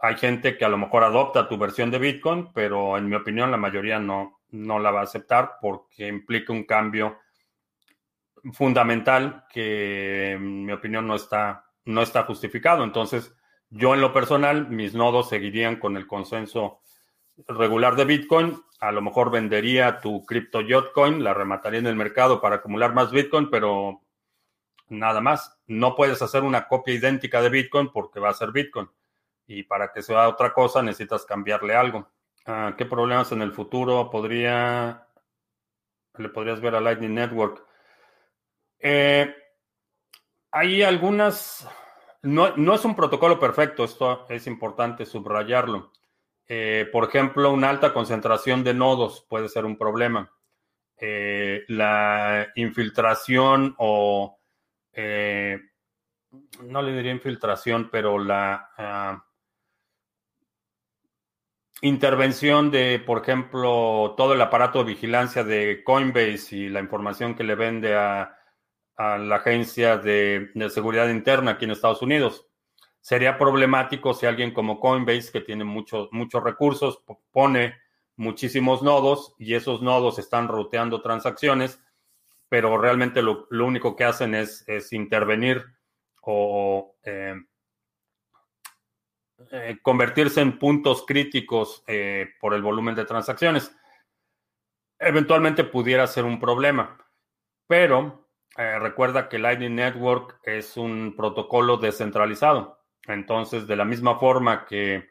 [0.00, 3.50] hay gente que a lo mejor adopta tu versión de Bitcoin, pero en mi opinión
[3.50, 7.18] la mayoría no, no la va a aceptar porque implica un cambio
[8.52, 12.84] fundamental que en mi opinión no está, no está justificado.
[12.84, 13.34] Entonces,
[13.70, 16.80] yo en lo personal, mis nodos seguirían con el consenso
[17.48, 22.40] regular de Bitcoin, a lo mejor vendería tu cripto Yotcoin, la remataría en el mercado
[22.40, 24.02] para acumular más Bitcoin, pero
[24.88, 25.58] nada más.
[25.66, 28.88] No puedes hacer una copia idéntica de Bitcoin porque va a ser Bitcoin.
[29.48, 32.08] Y para que sea otra cosa necesitas cambiarle algo.
[32.46, 35.08] Ah, ¿Qué problemas en el futuro podría
[36.18, 37.64] le podrías ver a Lightning Network?
[38.78, 39.34] Eh,
[40.50, 41.68] hay algunas,
[42.22, 45.92] no, no es un protocolo perfecto, esto es importante subrayarlo.
[46.46, 50.32] Eh, por ejemplo, una alta concentración de nodos puede ser un problema.
[50.96, 54.38] Eh, la infiltración o,
[56.64, 59.27] no le diría infiltración, pero la, ah,
[61.80, 67.44] intervención de, por ejemplo, todo el aparato de vigilancia de Coinbase y la información que
[67.44, 68.34] le vende a,
[68.96, 72.48] la agencia de, seguridad interna aquí en Estados Unidos.
[73.00, 77.76] Sería problemático si alguien como Coinbase, que tiene muchos muchos recursos, pone
[78.16, 81.80] muchísimos nodos y esos nodos están ruteando transacciones,
[82.48, 85.64] pero realmente lo, único que hacen es, intervenir
[86.22, 87.36] o eh,
[89.50, 93.74] eh, convertirse en puntos críticos eh, por el volumen de transacciones.
[94.98, 96.98] Eventualmente pudiera ser un problema,
[97.66, 102.80] pero recuerda que Lightning Network es un protocolo descentralizado.
[103.06, 105.08] Entonces, de la misma forma que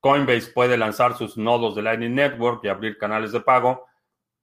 [0.00, 3.86] Coinbase puede lanzar sus nodos de Lightning Network y abrir canales de pago.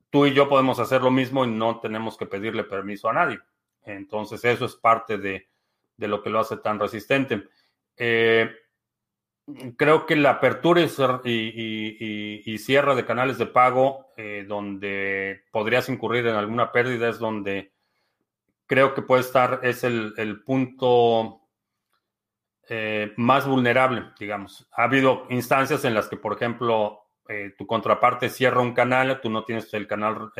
[0.10, 3.40] Tú y yo podemos hacer lo mismo y no tenemos que pedirle permiso a nadie.
[3.82, 5.50] Entonces, eso es parte de,
[5.98, 7.48] lo que lo hace tan resistente.
[7.98, 8.50] Eh,
[9.76, 16.36] creo que la apertura y, cierre de canales de pago eh, donde podrías incurrir en
[16.36, 17.74] alguna pérdida es donde
[18.66, 21.42] creo que puede estar, es el, el punto
[22.70, 24.68] eh, más vulnerable, digamos.
[24.74, 27.04] Ha habido instancias en las que, por ejemplo,
[27.58, 30.32] tu contraparte cierra un canal, tú no tienes el canal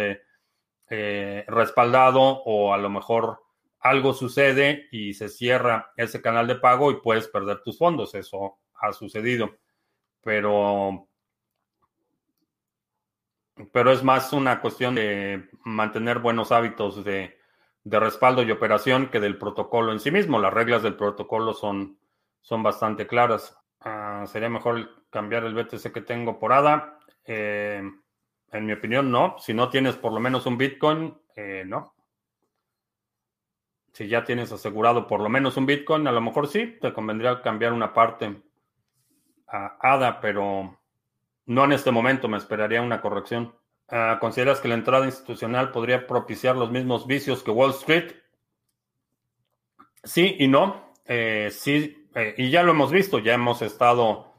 [1.48, 3.47] respaldado o a lo mejor
[3.90, 8.16] algo sucede y se cierra ese canal de pago y puedes perder tus fondos.
[8.16, 9.58] Eso ha sucedido.
[10.22, 11.08] Pero,
[13.72, 17.38] pero es más una cuestión de mantener buenos hábitos de,
[17.84, 20.40] de respaldo y operación que del protocolo en sí mismo.
[20.40, 21.98] Las reglas del protocolo son
[22.48, 23.58] son bastante claras.
[23.82, 26.98] Ah, sería mejor cambiar el BTC que tengo por ADA.
[27.26, 27.84] Eh,
[28.54, 29.36] en mi opinión, no.
[29.38, 31.97] Si no tienes por lo menos un Bitcoin, eh, no.
[33.98, 37.42] Si ya tienes asegurado por lo menos un Bitcoin, a lo mejor sí, te convendría
[37.42, 38.44] cambiar una parte
[39.48, 40.80] a ADA, pero
[41.48, 43.56] no en este momento, me esperaría una corrección.
[43.90, 48.12] Ah, ¿Consideras que la entrada institucional podría propiciar los mismos vicios que Wall Street?
[50.04, 50.94] Sí y no.
[51.06, 54.32] Eh, sí, eh, y ya lo hemos visto, ya hemos estado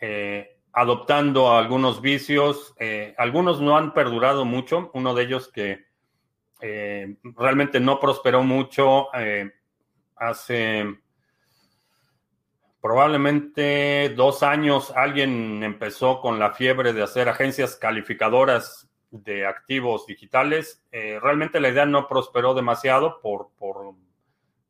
[0.00, 2.74] eh, adoptando algunos vicios,
[3.18, 5.91] algunos no han perdurado mucho, uno de ellos que
[6.62, 9.08] realmente no prosperó mucho
[10.16, 10.86] hace
[12.80, 20.84] probablemente dos años alguien empezó con la fiebre de hacer agencias calificadoras de activos digitales.
[20.92, 23.94] realmente la idea no prosperó demasiado por, por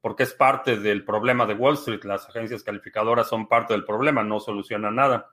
[0.02, 2.02] porque es parte del problema de Wall Street.
[2.04, 5.30] Las agencias calificadoras son parte del problema, no solucionan nada.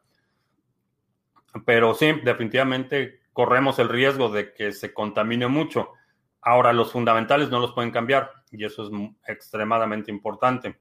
[1.66, 5.94] Pero sí, definitivamente corremos el riesgo de que se contamine mucho.
[6.42, 8.90] Ahora, los fundamentales no los pueden cambiar y eso es
[9.28, 10.80] extremadamente importante.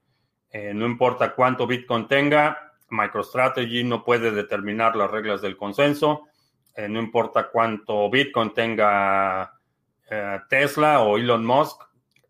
[0.51, 6.25] Eh, no importa cuánto Bitcoin tenga, MicroStrategy no puede determinar las reglas del consenso.
[6.75, 9.53] Eh, no importa cuánto Bitcoin tenga
[10.11, 11.83] eh, Tesla o Elon Musk,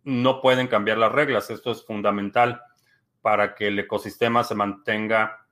[0.04, 1.50] no pueden cambiar las reglas.
[1.50, 2.62] Esto es fundamental
[3.20, 5.44] para que el ecosistema se mantenga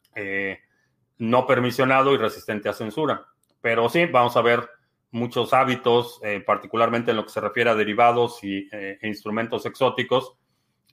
[1.18, 3.26] no permisionado y resistente a censura.
[3.60, 4.66] Pero sí, vamos a ver
[5.10, 9.66] muchos hábitos, eh, particularmente en lo que se refiere a derivados y, eh, e instrumentos
[9.66, 10.36] exóticos,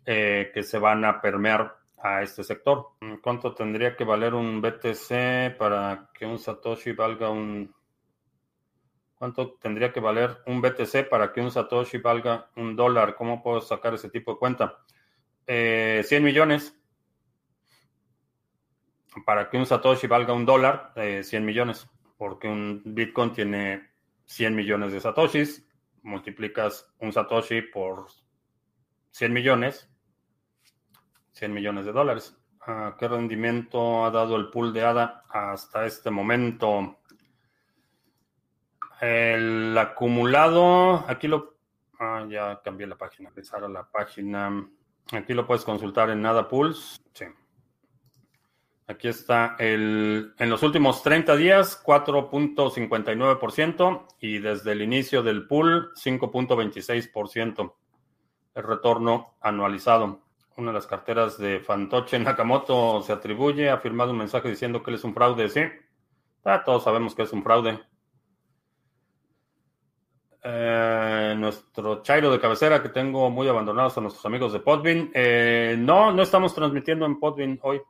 [0.06, 2.90] que se van a permear a este sector.
[3.22, 7.74] ¿Cuánto tendría que valer un BTC para que un Satoshi valga un
[9.24, 13.16] ¿Cuánto tendría que valer un BTC para que un Satoshi valga un dólar?
[13.16, 14.80] ¿Cómo puedo sacar ese tipo de cuenta?
[15.46, 16.78] 100 eh, millones.
[19.26, 21.88] Para que un Satoshi valga un dólar, 100 eh, millones.
[22.18, 23.93] Porque un Bitcoin tiene
[24.26, 25.66] 100 millones de Satoshis.
[26.02, 28.08] Multiplicas un Satoshi por
[29.12, 29.90] 100 millones.
[31.32, 32.38] 100 millones de dólares.
[32.66, 37.00] Ah, ¿Qué rendimiento ha dado el pool de ADA hasta este momento?
[39.02, 41.58] El acumulado, aquí lo...
[42.00, 43.30] Ah, ya cambié la página.
[43.30, 44.66] Empezar a la página.
[45.12, 46.98] Aquí lo puedes consultar en Nada Pulse.
[47.14, 47.26] Sí.
[48.88, 55.94] Aquí está el, en los últimos 30 días, 4.59% y desde el inicio del pool,
[55.96, 57.76] 5.26%
[58.56, 60.22] el retorno anualizado.
[60.58, 64.92] Una de las carteras de Fantoche Nakamoto se atribuye, ha firmado un mensaje diciendo que
[64.92, 65.50] él es un fraude.
[65.50, 65.62] Sí,
[66.44, 67.80] ah, todos sabemos que es un fraude.
[70.44, 75.10] Eh, nuestro Chairo de cabecera que tengo muy abandonados a nuestros amigos de Podbean.
[75.14, 77.82] Eh, no, no estamos transmitiendo en Podbean hoy.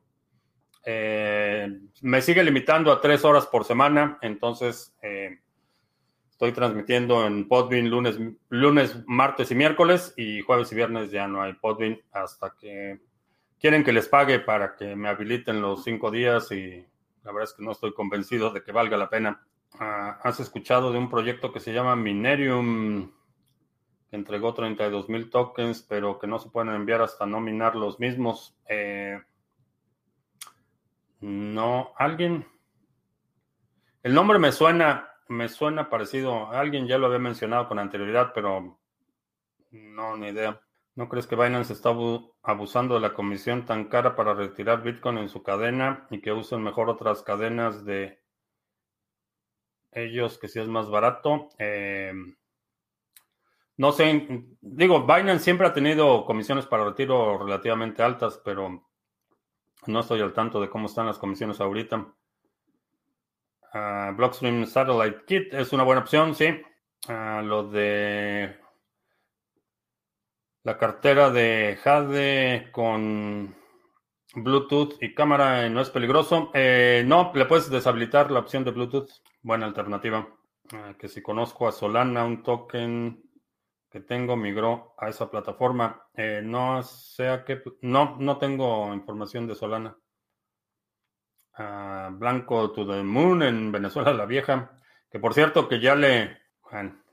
[0.86, 4.96] Eh, me sigue limitando a tres horas por semana, entonces
[6.30, 8.20] estoy transmitiendo en Podbean lunes,
[8.50, 13.00] lunes, martes y miércoles y jueves y viernes ya no hay Podbean hasta que
[13.64, 16.86] quieren que les pague para que me habiliten los cinco días y
[17.24, 19.48] La verdad es que no estoy convencido de que valga la pena.
[19.80, 23.14] Ah, ¿Has escuchado de un proyecto que se llama Minerium?
[24.10, 28.02] Que entregó 32 mil tokens, pero que no se pueden enviar hasta no minar los
[28.02, 28.58] mismos.
[28.68, 29.22] Eh,
[31.24, 32.46] no, alguien.
[34.04, 36.52] El nombre me suena, me suena parecido.
[36.52, 38.78] Alguien ya lo había mencionado con anterioridad, pero
[39.72, 40.60] no, ni idea.
[40.96, 41.96] ¿No crees que Binance está
[42.44, 46.62] abusando de la comisión tan cara para retirar Bitcoin en su cadena y que usen
[46.62, 48.22] mejor otras cadenas de
[49.94, 51.48] ellos que si es más barato?
[51.58, 52.12] Eh,
[53.78, 58.90] no sé, digo, Binance siempre ha tenido comisiones para retiro relativamente altas, pero
[59.88, 62.14] no estoy al tanto de cómo están las comisiones ahorita.
[63.74, 66.50] Uh, Blockstream Satellite Kit es una buena opción, sí.
[67.10, 68.56] Uh, lo de
[70.64, 73.54] la cartera de Jade con
[74.36, 76.52] Bluetooth y cámara no es peligroso.
[76.54, 79.10] Eh, no, le puedes deshabilitar la opción de Bluetooth.
[79.42, 80.28] Buena alternativa.
[80.74, 83.23] Ah, que si conozco a Solana, un token
[83.94, 86.08] que tengo migró a esa plataforma.
[86.16, 87.62] Eh, no sé qué.
[87.82, 89.96] No, no tengo información de Solana.
[91.54, 94.82] Ah, Blanco to the Moon en Venezuela la Vieja.
[95.10, 96.42] Que por cierto, que ya le.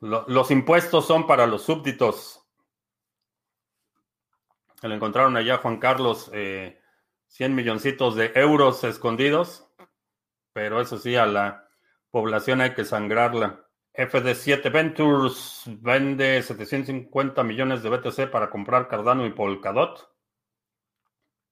[0.00, 2.40] los impuestos son para los súbditos
[4.88, 6.80] le encontraron allá Juan Carlos eh,
[7.26, 9.68] 100 milloncitos de euros escondidos,
[10.52, 11.68] pero eso sí, a la
[12.10, 13.66] población hay que sangrarla.
[14.00, 20.10] FD7 Ventures vende 750 millones de BTC para comprar Cardano y Polkadot.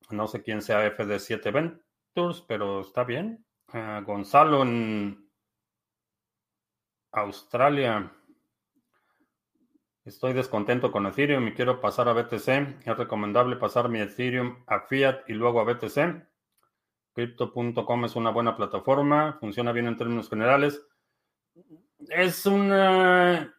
[0.08, 3.44] No sé quién sea FD7 Ventures, pero está bien.
[3.68, 5.30] Ah, Gonzalo en
[7.12, 8.10] Australia.
[10.06, 12.88] Estoy descontento con Ethereum y quiero pasar a BTC.
[12.88, 16.26] Es recomendable pasar mi Ethereum a Fiat y luego a BTC.
[17.12, 20.80] Crypto.com es una buena plataforma, funciona bien en términos generales.
[22.00, 23.54] Es una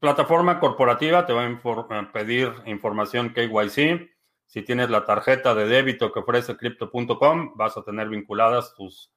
[0.00, 4.10] plataforma corporativa, te va a pedir información KYC.
[4.46, 9.12] Si tienes la tarjeta de débito que ofrece Crypto.com, vas a tener vinculadas tus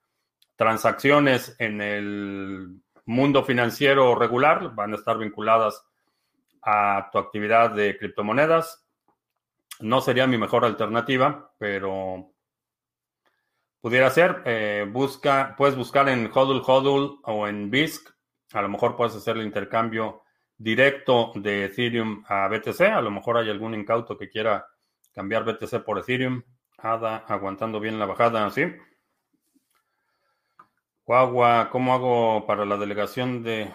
[0.56, 5.84] transacciones en el mundo financiero regular, van a estar vinculadas
[6.62, 8.86] a tu actividad de criptomonedas.
[9.80, 12.32] No sería mi mejor alternativa, pero
[13.80, 14.42] pudiera ser.
[14.46, 18.17] Eh, busca, puedes buscar en Hodl o en BISC.
[18.54, 20.24] A lo mejor puedes hacer el intercambio
[20.58, 22.82] directo de Ethereum a BTC.
[22.82, 24.68] A lo mejor hay algún incauto que quiera
[25.14, 26.44] cambiar BTC por Ethereum.
[26.78, 28.66] ADA aguantando bien la bajada, ¿sí?
[31.06, 33.72] Guagua, ¿cómo hago para la delegación de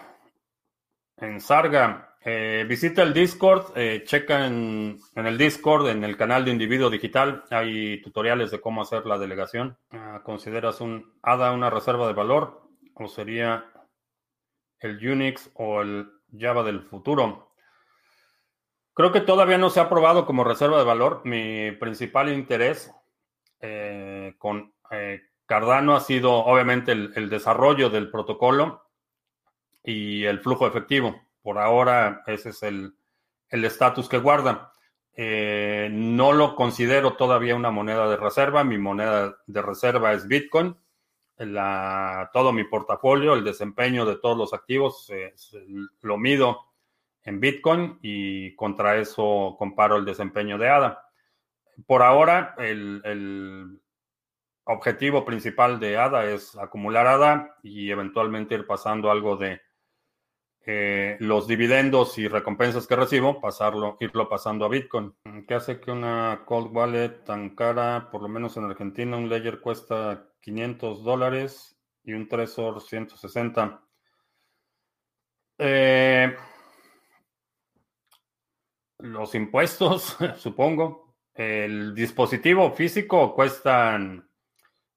[1.17, 2.15] en Sarga?
[2.25, 7.43] Eh, visita el Discord, eh, checa en, el Discord, en el canal de Individuo Digital,
[7.49, 9.77] hay tutoriales de cómo hacer la delegación.
[9.91, 12.61] Ah, ¿Consideras un ADA una reserva de valor
[12.93, 13.65] o sería
[14.83, 17.51] el Unix o el Java del futuro?
[18.93, 21.21] Creo que todavía no se ha probado como reserva de valor.
[21.23, 22.93] Mi principal interés
[23.59, 24.73] eh, con
[25.47, 28.83] Cardano ha sido obviamente el desarrollo del protocolo
[29.83, 31.19] y el flujo efectivo.
[31.41, 32.95] Por ahora, ese es el
[33.49, 34.73] estatus que guarda.
[35.15, 38.63] Eh, no lo considero todavía una moneda de reserva.
[38.63, 40.75] Mi moneda de reserva es Bitcoin.
[42.33, 45.33] Todo mi portafolio, el desempeño de todos los activos, eh,
[46.01, 46.73] lo mido
[47.23, 51.05] en Bitcoin y contra eso comparo el desempeño de ADA.
[51.87, 53.81] Por ahora, el, el
[54.65, 59.61] objetivo principal de ADA es acumular ADA y eventualmente ir pasando algo de
[60.65, 65.13] eh, los dividendos y recompensas que recibo, pasarlo, irlo pasando a Bitcoin.
[65.45, 69.59] ¿Qué hace que una cold wallet tan cara, por lo menos en Argentina, un ledger
[69.59, 73.81] cuesta 500 dólares y un Trezor 160?
[75.57, 76.35] Eh,
[78.99, 81.15] los impuestos, supongo.
[81.33, 84.29] El dispositivo físico cuestan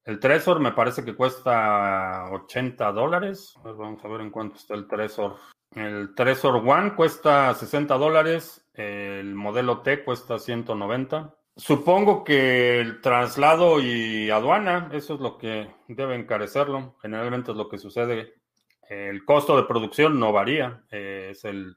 [0.07, 3.53] el Trezor me parece que cuesta 80 dólares.
[3.61, 5.35] vamos a ver en cuánto está el Trezor.
[5.71, 11.35] El Trezor One cuesta 60 dólares, el modelo T cuesta 190.
[11.57, 16.95] Supongo que el traslado y aduana, eso es lo que debe encarecerlo.
[17.01, 18.35] Generalmente es lo que sucede.
[18.87, 21.75] El costo de producción no varía, es el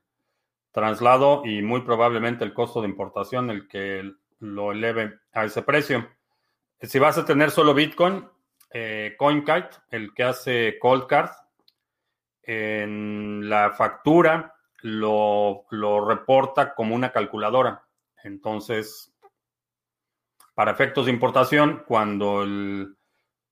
[0.70, 6.08] traslado y muy probablemente el costo de importación el que lo eleve a ese precio.
[6.80, 8.28] Si vas a tener solo Bitcoin,
[8.72, 11.30] eh, CoinKite, el que hace Cold Card,
[12.42, 15.66] en la factura lo,
[16.06, 17.84] reporta como una calculadora.
[18.24, 19.09] Entonces,
[20.54, 22.96] para efectos de importación, cuando el,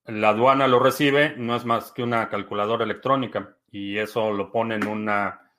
[0.05, 4.75] la aduana lo recibe, no es más que una calculadora electrónica y eso lo pone
[4.75, 5.49] en una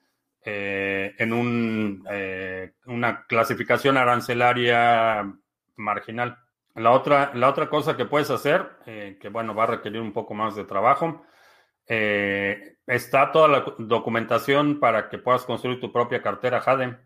[0.42, 5.30] eh, en un, eh, una clasificación arancelaria
[5.76, 6.38] marginal.
[6.74, 10.12] La otra, la otra cosa que puedes hacer, eh, que bueno, va a requerir un
[10.12, 11.24] poco más de trabajo,
[11.86, 16.96] está toda la documentación para que puedas construir tu propia cartera Jade.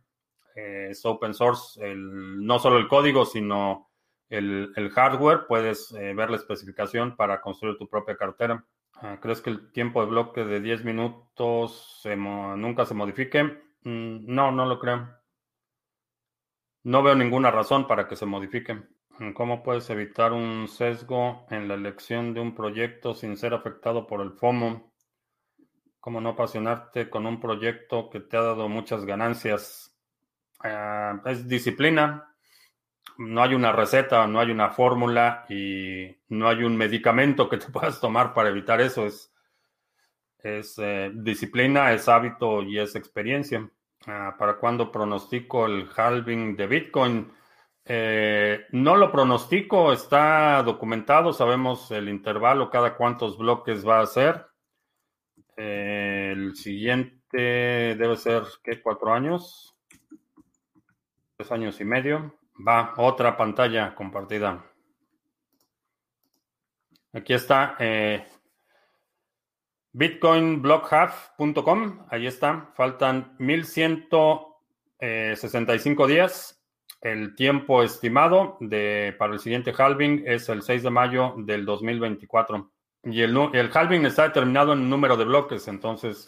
[0.54, 3.88] es open source, no solo el código, sino
[4.28, 5.46] el, hardware.
[5.46, 8.64] Puedes ver la especificación para construir tu propia cartera.
[8.96, 13.42] Ah, ¿Crees que el tiempo de bloque de 10 minutos nunca se modifique?
[13.82, 15.08] Mm, no, no lo creo.
[16.84, 18.74] No veo ninguna razón para que se modifique.
[19.18, 24.06] Mm, ¿Cómo puedes evitar un sesgo en la elección de un proyecto sin ser afectado
[24.06, 24.92] por el FOMO?
[26.00, 29.96] ¿Cómo no apasionarte con un proyecto que te ha dado muchas ganancias?
[30.60, 32.33] Ah, es disciplina
[33.18, 37.68] no hay una receta, no hay una fórmula y no hay un medicamento que te
[37.72, 39.06] puedas tomar para evitar eso.
[39.06, 39.30] Es,
[40.78, 43.68] eh, disciplina, es hábito y es experiencia.
[44.06, 47.32] Ah, ¿Para cuándo pronostico el halving de Bitcoin?
[47.86, 54.46] Eh, no lo pronostico, está documentado, sabemos el intervalo, cada cuántos bloques va a ser.
[55.56, 58.82] Eh, el siguiente debe ser, ¿qué?
[58.82, 59.74] ¿Cuatro años?
[61.36, 62.34] Tres años y medio.
[62.56, 64.64] Va, otra pantalla compartida.
[67.12, 68.26] Aquí está eh,
[69.92, 72.06] bitcoinblockhalf.com.
[72.10, 72.72] Ahí está.
[72.74, 76.60] Faltan 1165 días.
[77.00, 82.70] El tiempo estimado de, para el siguiente halving es el 6 de mayo del 2024.
[83.04, 86.26] Y el, el halving está determinado en número de bloques, entonces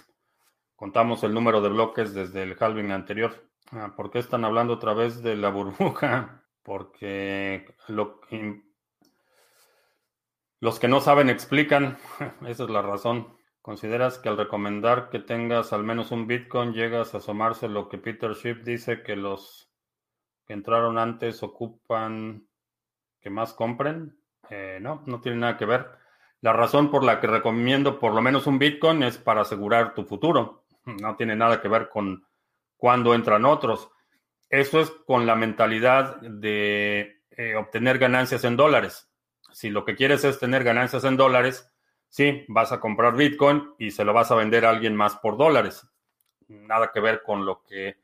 [0.74, 3.32] contamos el número de bloques desde el halving anterior.
[3.72, 6.44] Ah, ¿Por qué están hablando otra vez de la burbuja?
[6.62, 8.20] Porque lo,
[10.60, 11.98] los que no saben explican.
[12.46, 13.36] Esa es la razón.
[13.62, 17.98] ¿Consideras que al recomendar que tengas al menos un Bitcoin llegas a asomarse lo que
[17.98, 19.72] Peter Schiff dice que los
[20.46, 22.46] que entraron antes ocupan
[23.20, 24.20] que más compren?
[24.50, 25.90] Eh, no, no tiene nada que ver.
[26.40, 30.04] La razón por la que recomiendo por lo menos un Bitcoin es para asegurar tu
[30.04, 30.62] futuro.
[31.02, 32.24] No tiene nada que ver con
[32.86, 33.90] cuando entran otros.
[34.48, 39.10] Eso es con la mentalidad de eh, obtener ganancias en dólares.
[39.50, 41.68] Si lo que quieres es tener ganancias en dólares,
[42.08, 45.36] sí, vas a comprar Bitcoin y se lo vas a vender a alguien más por
[45.36, 45.84] dólares.
[46.46, 47.96] Nada que ver con lo que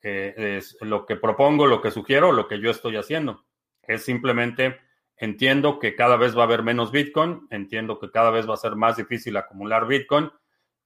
[0.00, 3.44] eh, es lo que propongo, lo que sugiero, lo que yo estoy haciendo.
[3.82, 4.80] Es simplemente
[5.18, 8.56] entiendo que cada vez va a haber menos Bitcoin, entiendo que cada vez va a
[8.56, 10.30] ser más difícil acumular Bitcoin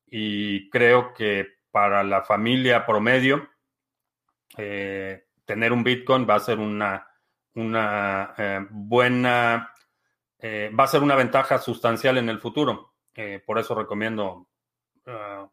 [0.08, 3.48] y creo que para la familia promedio,
[4.56, 7.06] eh, tener un Bitcoin va a ser una,
[7.54, 9.72] una eh, buena,
[10.38, 12.94] eh, va a ser una ventaja sustancial en el futuro.
[13.44, 14.48] por eso recomiendo
[15.06, 15.48] ah,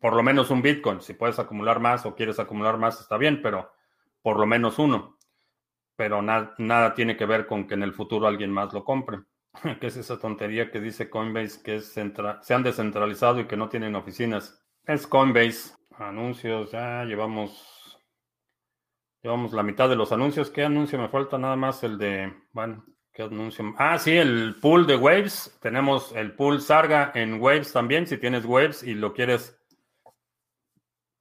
[0.00, 1.00] por lo menos un Bitcoin.
[1.00, 3.72] Si puedes acumular más o quieres acumular más, está bien, pero
[4.22, 5.18] por lo menos uno.
[5.96, 9.18] Pero nada tiene que ver con que en el futuro alguien más lo compre.
[9.80, 13.68] ¿Qué es esa tontería que dice Coinbase que es se han descentralizado y que no
[13.68, 14.64] tienen oficinas?
[14.84, 15.74] Es Coinbase.
[15.96, 17.98] Anuncios, ya llevamos.
[19.22, 20.50] Llevamos la mitad de los anuncios.
[20.50, 21.38] ¿Qué anuncio me falta?
[21.38, 22.32] Nada más el de.
[22.52, 23.74] Bueno, ¿qué anuncio?
[23.78, 25.58] Ah, sí, el pool de Waves.
[25.60, 28.06] Tenemos el pool Sarga en Waves también.
[28.06, 29.58] Si tienes Waves y lo quieres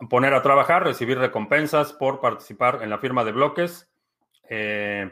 [0.10, 3.92] poner a trabajar, recibir recompensas por participar en la firma de bloques.
[4.48, 5.12] Eh,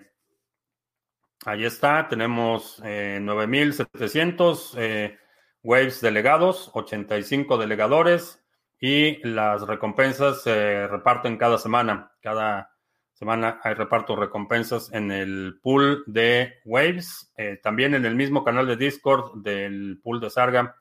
[1.45, 5.17] ahí está, tenemos eh, 9.700 eh,
[5.63, 8.43] Waves delegados, 85 delegadores,
[8.79, 12.11] y las recompensas se reparten cada semana.
[12.21, 12.71] Cada
[13.13, 17.33] semana hay reparto recompensas en el pool de Waves.
[17.37, 20.75] Eh, también en el mismo canal de Discord del pool de Sarga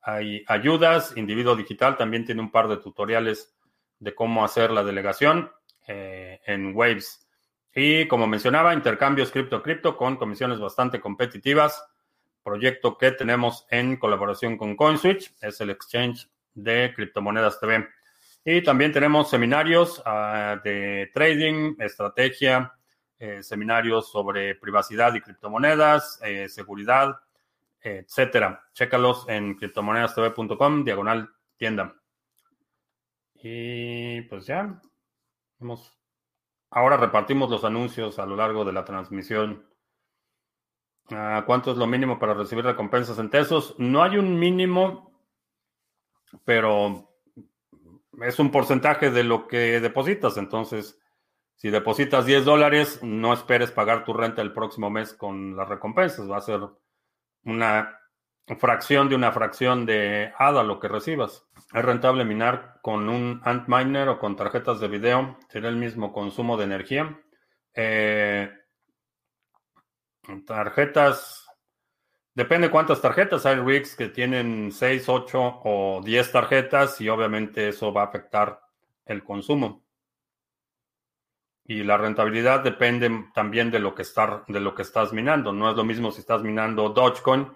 [0.00, 1.16] hay ayudas.
[1.16, 3.54] Individuo Digital también tiene un par de tutoriales
[3.98, 5.50] de cómo hacer la delegación
[5.86, 7.23] eh, en Waves.
[7.74, 11.84] Y como mencionaba, intercambios cripto-cripto con comisiones bastante competitivas.
[12.42, 17.88] Proyecto que tenemos en colaboración con CoinSwitch, es el exchange de Criptomonedas TV.
[18.44, 22.74] Y también tenemos seminarios ah, de trading, estrategia,
[23.18, 27.16] eh, seminarios sobre privacidad y criptomonedas, eh, seguridad,
[27.80, 28.62] etcétera.
[28.74, 31.94] Chécalos en criptomonedastv.com, diagonal tienda.
[33.34, 34.80] Y pues ya,
[35.58, 36.03] vamos.
[36.74, 39.66] Ahora repartimos los anuncios a lo largo de la transmisión.
[41.10, 43.74] Ah, ¿Cuánto es lo mínimo para recibir recompensas en tesos?
[43.78, 45.14] No hay un mínimo
[46.44, 47.10] pero
[48.22, 50.36] es un porcentaje de lo que depositas.
[50.36, 50.98] Entonces,
[51.54, 56.30] si depositas 10 dólares, no esperes pagar tu renta el próximo mes con las recompensas.
[56.30, 56.60] Va a ser
[57.44, 58.00] una
[58.58, 61.44] fracción de una fracción de ADA lo que recibas.
[61.72, 65.38] Es rentable minar con un Antminer o con tarjetas de video.
[65.50, 67.20] Tiene el mismo consumo de energía.
[67.74, 68.50] Eh,
[70.46, 71.46] tarjetas.
[72.34, 73.46] Depende cuántas tarjetas.
[73.46, 78.60] Hay rigs que tienen 6, 8 o 10 tarjetas y obviamente eso va a afectar
[79.06, 79.84] el consumo.
[81.66, 84.04] Y la rentabilidad depende también de lo que,
[84.48, 85.52] de lo que estás minando.
[85.52, 87.50] No es lo mismo si estás minando Dogecoin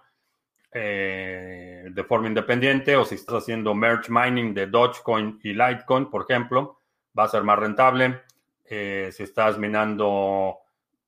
[0.80, 6.22] eh, de forma independiente o si estás haciendo merge mining de Dogecoin y Litecoin, por
[6.22, 6.78] ejemplo,
[7.18, 8.22] va a ser más rentable.
[8.64, 10.58] Eh, si estás minando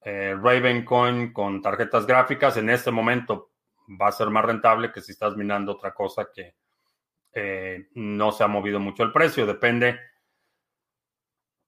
[0.00, 3.52] eh, Ravencoin con tarjetas gráficas, en este momento
[3.88, 6.56] va a ser más rentable que si estás minando otra cosa que
[7.94, 9.46] no se ha movido mucho el precio.
[9.46, 10.00] Depende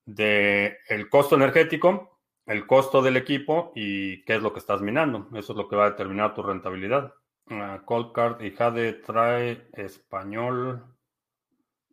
[0.05, 5.29] del el costo energético, el costo del equipo y qué es lo que estás minando.
[5.37, 7.15] Eso es lo que va a determinar tu rentabilidad.
[7.53, 10.83] Uh, Cold y Jade trae español.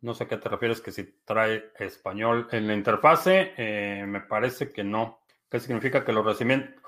[0.00, 3.52] No sé a qué te refieres que si trae español en la interfase.
[3.58, 5.20] Eh, me parece que no.
[5.50, 6.24] ¿Qué significa que los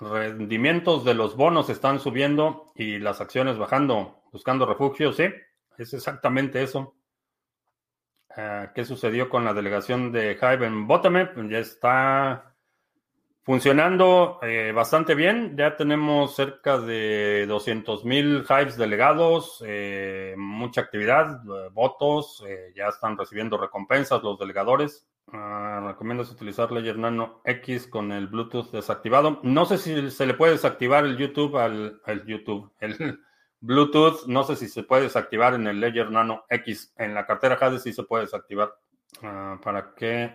[0.01, 5.13] rendimientos de los bonos están subiendo y las acciones bajando, buscando refugio?
[5.13, 5.25] Sí,
[5.77, 6.95] es exactamente eso.
[8.35, 11.27] Ah, ¿Qué sucedió con la delegación de Hive en Botame?
[11.27, 12.52] Pues ya está
[13.43, 15.57] funcionando eh, bastante bien.
[15.57, 23.19] Ya tenemos cerca de 200 mil Hives delegados, eh, mucha actividad, eh, votos, ya están
[23.19, 25.07] recibiendo recompensas los delegadores.
[25.33, 29.41] Ah, ¿Recomiendas utilizar Ledger Nano X con el Bluetooth desactivado?
[29.43, 33.21] No sé si se le puede desactivar el YouTube al el YouTube, el
[33.61, 36.93] Bluetooth, no sé si se puede desactivar en el Ledger Nano X.
[36.99, 38.75] En la cartera Jade sí se puede desactivar.
[39.23, 40.35] Ah, ¿Para qué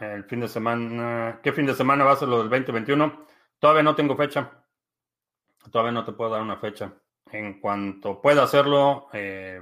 [0.00, 1.40] el fin de semana?
[1.42, 3.26] ¿Qué fin de semana va a ser lo del 2021?
[3.58, 4.64] Todavía no tengo fecha.
[5.70, 6.92] Todavía no te puedo dar una fecha.
[7.30, 9.60] En cuanto pueda hacerlo, eh,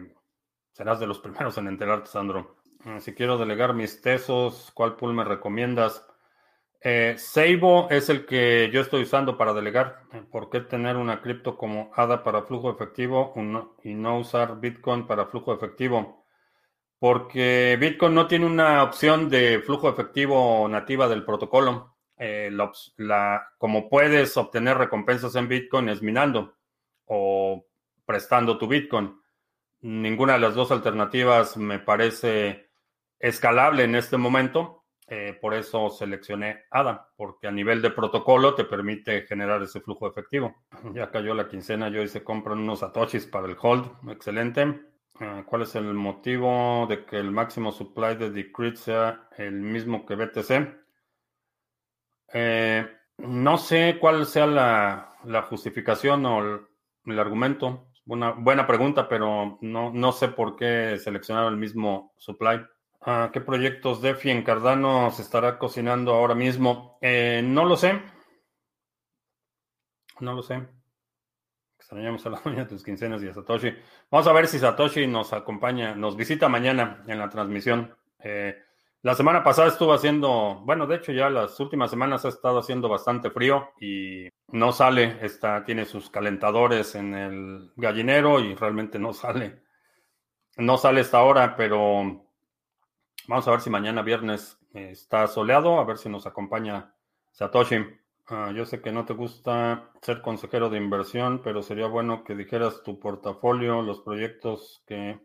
[0.72, 2.57] serás de los primeros en enterarte, Sandro.
[2.85, 6.07] Ah, si quiero delegar mis tesos, ¿cuál pool me recomiendas?
[6.82, 10.03] Eh, Seibo es el que yo estoy usando para delegar.
[10.30, 13.32] ¿Por qué tener una cripto como ADA para flujo efectivo
[13.82, 16.23] y no usar Bitcoin para flujo efectivo?
[17.05, 21.96] Porque Bitcoin no tiene una opción de flujo efectivo nativa del protocolo.
[22.16, 22.50] Eh,
[23.59, 26.57] como puedes obtener recompensas en Bitcoin es minando
[27.05, 27.66] o
[28.07, 29.20] prestando tu Bitcoin.
[29.82, 32.70] Ninguna de las dos alternativas me parece
[33.18, 34.86] escalable en este momento.
[35.07, 40.09] Eh, por eso seleccioné ADA, porque a nivel de protocolo te permite generar ese flujo
[40.09, 40.55] efectivo.
[40.94, 43.90] Ya cayó la quincena, yo hice compran unos satoshis para el hold.
[44.09, 44.93] Excelente.
[45.20, 50.04] Ah, ¿Cuál es el motivo de que el máximo supply de Decrypt sea el mismo
[50.04, 50.84] que BTC?
[52.32, 52.86] Eh,
[53.18, 56.66] no sé cuál sea la, justificación o
[57.06, 57.92] el, argumento.
[58.06, 62.60] Una buena pregunta, pero no, no sé por qué seleccionar el mismo supply.
[63.00, 66.98] Ah, ¿Qué proyectos DeFi en Cardano se estará cocinando ahora mismo?
[67.02, 68.00] Eh, no lo sé.
[70.20, 70.66] No lo sé.
[71.85, 73.70] Extrañamos a la doña tus quincenas y a Satoshi.
[74.11, 77.95] Vamos a ver si Satoshi nos acompaña, nos visita mañana en la transmisión.
[78.20, 78.57] Eh,
[79.03, 82.89] la semana pasada estuvo haciendo, bueno, de hecho ya las últimas semanas ha estado haciendo
[82.89, 89.12] bastante frío y no sale, está, tiene sus calentadores en el gallinero y realmente no
[89.12, 89.62] sale.
[90.57, 92.24] No sale esta hora, pero
[93.26, 96.95] Vamos a ver si mañana viernes está soleado, a ver si nos acompaña
[97.32, 97.76] Satoshi.
[98.26, 102.34] Ah, yo sé que no te gusta ser consejero de inversión, pero sería bueno que
[102.34, 105.20] dijeras tu portafolio, los proyectos que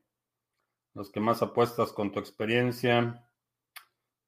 [0.93, 3.25] los que más apuestas con tu experiencia.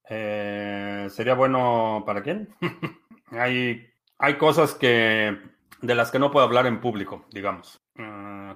[0.09, 2.55] Eh, sería bueno para quién?
[3.31, 5.37] hay, hay cosas que
[5.81, 7.81] de las que no puedo hablar en público, digamos.
[7.97, 8.55] Uh,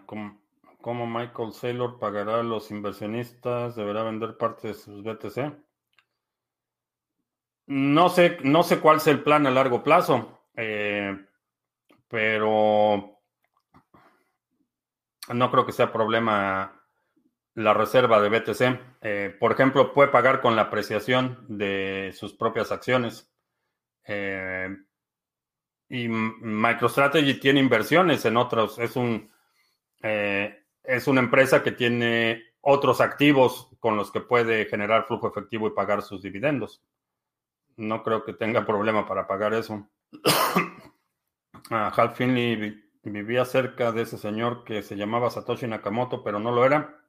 [0.82, 3.76] ¿Cómo Michael Saylor pagará a los inversionistas?
[3.76, 5.52] ¿Deberá vender parte de sus BTC?
[7.68, 11.18] No sé, no sé cuál es el plan a largo plazo, eh,
[12.08, 13.22] pero
[15.34, 16.84] no creo que sea problema
[17.56, 18.80] la reserva de BTC.
[19.02, 23.32] Eh, por ejemplo, puede pagar con la apreciación de sus propias acciones.
[24.08, 24.70] Eh,
[25.90, 28.78] y MicroStrategy tiene inversiones en otros.
[28.80, 29.32] Es un
[30.02, 35.72] es una empresa que tiene otros activos con los que puede generar flujo efectivo y
[35.72, 36.84] pagar sus dividendos.
[37.78, 39.88] No creo que tenga problema para pagar eso.
[41.72, 46.52] Ah, Hal Finley vivía cerca de ese señor que se llamaba Satoshi Nakamoto, pero no
[46.52, 47.02] lo era.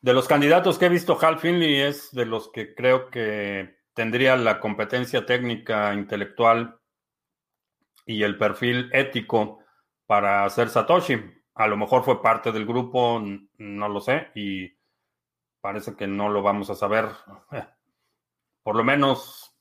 [0.00, 4.36] De los candidatos que he visto, Hal Finley es de los que creo que tendría
[4.36, 6.78] la competencia técnica, intelectual
[8.04, 9.60] y el perfil ético
[10.06, 11.18] para hacer Satoshi.
[11.54, 13.20] A lo mejor fue parte del grupo,
[13.58, 14.76] no lo sé, y
[15.60, 17.08] parece que no lo vamos a saber,
[18.66, 19.56] por lo menos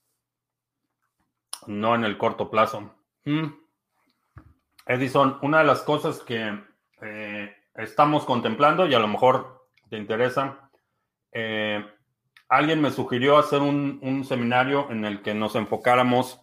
[1.67, 2.95] no en el corto plazo.
[3.25, 3.49] Mm.
[4.87, 6.59] Edison, una de las cosas que
[7.03, 10.71] eh, estamos contemplando y a lo mejor te interesa,
[11.31, 11.85] eh,
[12.49, 16.41] alguien me sugirió hacer un, seminario en el que nos enfocáramos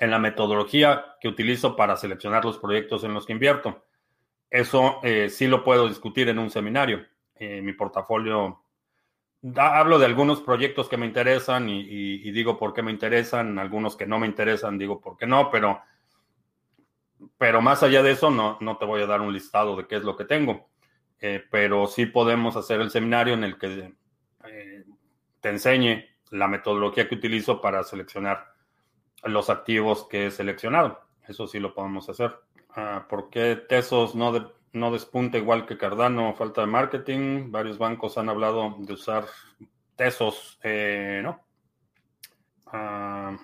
[0.00, 3.86] en la metodología que utilizo para seleccionar los proyectos en los que invierto.
[4.50, 7.06] Eso eh, sí lo puedo discutir en un seminario.
[7.40, 8.64] Mi portafolio,
[9.56, 14.06] hablo de algunos proyectos que me interesan y, digo por qué me interesan, algunos que
[14.06, 15.80] no me interesan, digo por qué no, pero,
[17.36, 19.96] pero más allá de eso, no, no te voy a dar un listado de qué
[19.96, 20.68] es lo que tengo.
[21.20, 23.92] Eh, pero sí podemos hacer el seminario en el que
[25.40, 28.52] te enseñe la metodología que utilizo para seleccionar
[29.24, 31.00] los activos que he seleccionado.
[31.26, 32.34] Eso sí lo podemos hacer.
[32.70, 36.34] Ah, ¿Por qué Tesos no, no despunta igual que Cardano?
[36.34, 37.50] Falta de marketing.
[37.50, 39.26] Varios bancos han hablado de usar
[39.96, 41.44] Tesos, eh, ¿no?
[42.66, 43.36] Ah,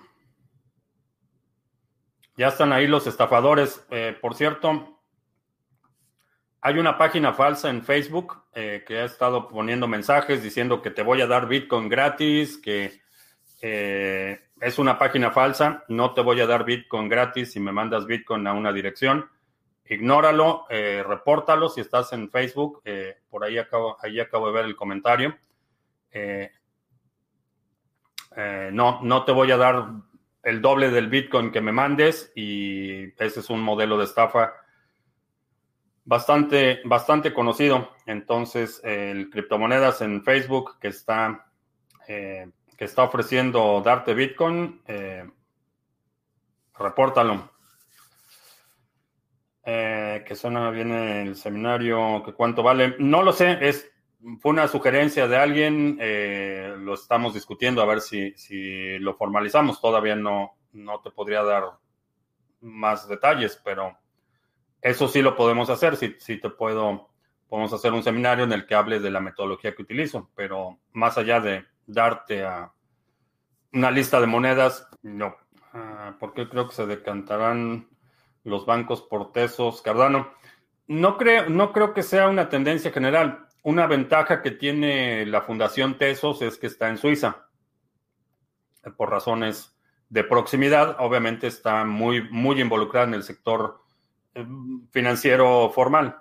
[2.37, 3.85] ya están ahí los estafadores.
[3.89, 5.01] Eh, por cierto,
[6.61, 11.01] hay una página falsa en Facebook eh, que ha estado poniendo mensajes diciendo que te
[11.01, 13.01] voy a dar Bitcoin gratis, que
[13.61, 18.45] es una página falsa, no te voy a dar Bitcoin gratis si me mandas Bitcoin
[18.45, 19.27] a una dirección.
[19.87, 22.81] Ignóralo, eh, repórtalo si estás en Facebook.
[22.85, 25.37] Eh, por ahí acabo, ahí acabo de ver el comentario.
[26.11, 26.51] Eh,
[28.71, 29.87] no, no te voy a dar
[30.43, 34.53] el doble del Bitcoin que me mandes y ese es un modelo de estafa
[36.03, 37.91] bastante, bastante conocido.
[38.05, 41.45] Entonces, el criptomonedas en Facebook que está
[42.77, 45.29] que está ofreciendo darte Bitcoin, eh,
[46.77, 47.51] repórtalo.
[49.67, 52.95] Eh, que suena bien el seminario, que cuánto vale.
[52.99, 53.91] No lo sé, es,
[54.39, 59.81] fue una sugerencia de alguien, eh, lo estamos discutiendo a ver si, si lo formalizamos.
[59.81, 61.63] Todavía no, no te podría dar
[62.61, 63.97] más detalles, pero
[64.81, 67.09] eso sí lo podemos hacer, si, si te puedo,
[67.49, 71.17] podemos hacer un seminario en el que hable de la metodología que utilizo, pero más
[71.17, 72.71] allá de darte a
[73.73, 75.35] una lista de monedas, no.
[75.73, 77.89] Ah, porque creo que se decantarán
[78.45, 80.31] los bancos por Tesos, Cardano.
[80.87, 83.47] No creo, no creo que sea una tendencia general.
[83.63, 87.47] Una ventaja que tiene la Fundación Tesos es que está en Suiza.
[88.95, 89.75] Por razones
[90.09, 93.83] de proximidad, obviamente está muy, muy involucrada en el sector
[94.35, 94.45] eh,
[94.91, 96.17] financiero formal.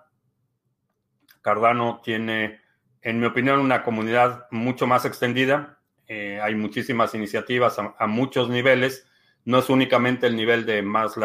[1.43, 2.61] Cardano tiene,
[3.03, 9.07] en mi opinión, una comunidad mucho más extendida eh, hay muchísimas iniciativas a, muchos niveles.
[9.45, 11.16] No es únicamente el nivel de más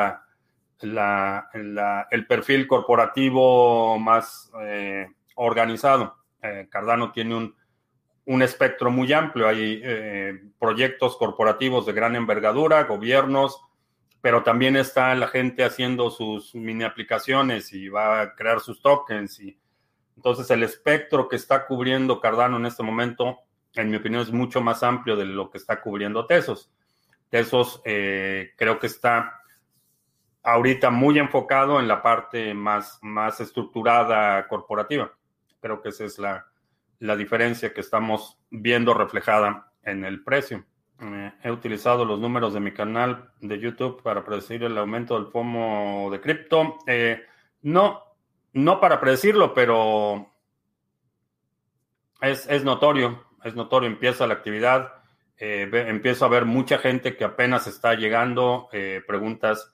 [0.81, 6.17] el perfil corporativo más eh, organizado.
[6.41, 7.55] Eh, Cardano tiene un,
[8.25, 9.47] un, espectro muy amplio.
[9.47, 9.83] Hay
[10.57, 13.61] proyectos corporativos de gran envergadura, gobiernos,
[14.21, 19.39] pero también está la gente haciendo sus mini aplicaciones y va a crear sus tokens.
[19.39, 19.57] Y,
[20.15, 23.39] entonces el espectro que está cubriendo Cardano en este momento
[23.75, 26.71] en mi opinión, es mucho más amplio de lo que está cubriendo Tesos.
[27.29, 29.38] Tesos eh, creo que está
[30.43, 35.11] ahorita muy enfocado en la parte más, más estructurada corporativa.
[35.61, 36.45] Creo que esa es la,
[37.15, 40.65] diferencia que estamos viendo reflejada en el precio.
[41.01, 45.31] Eh, he utilizado los números de mi canal de YouTube para predecir el aumento del
[45.31, 46.79] FOMO de cripto.
[46.87, 47.21] Eh,
[47.61, 48.03] no,
[48.53, 50.29] no para predecirlo, pero
[52.21, 54.95] es, es notorio es notorio, empieza la actividad,
[55.37, 58.67] eh, empiezo a ver mucha gente que apenas está llegando,
[59.07, 59.73] preguntas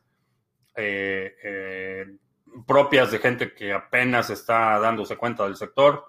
[0.76, 2.18] eh,
[2.66, 6.06] propias de gente que apenas está dándose cuenta del sector.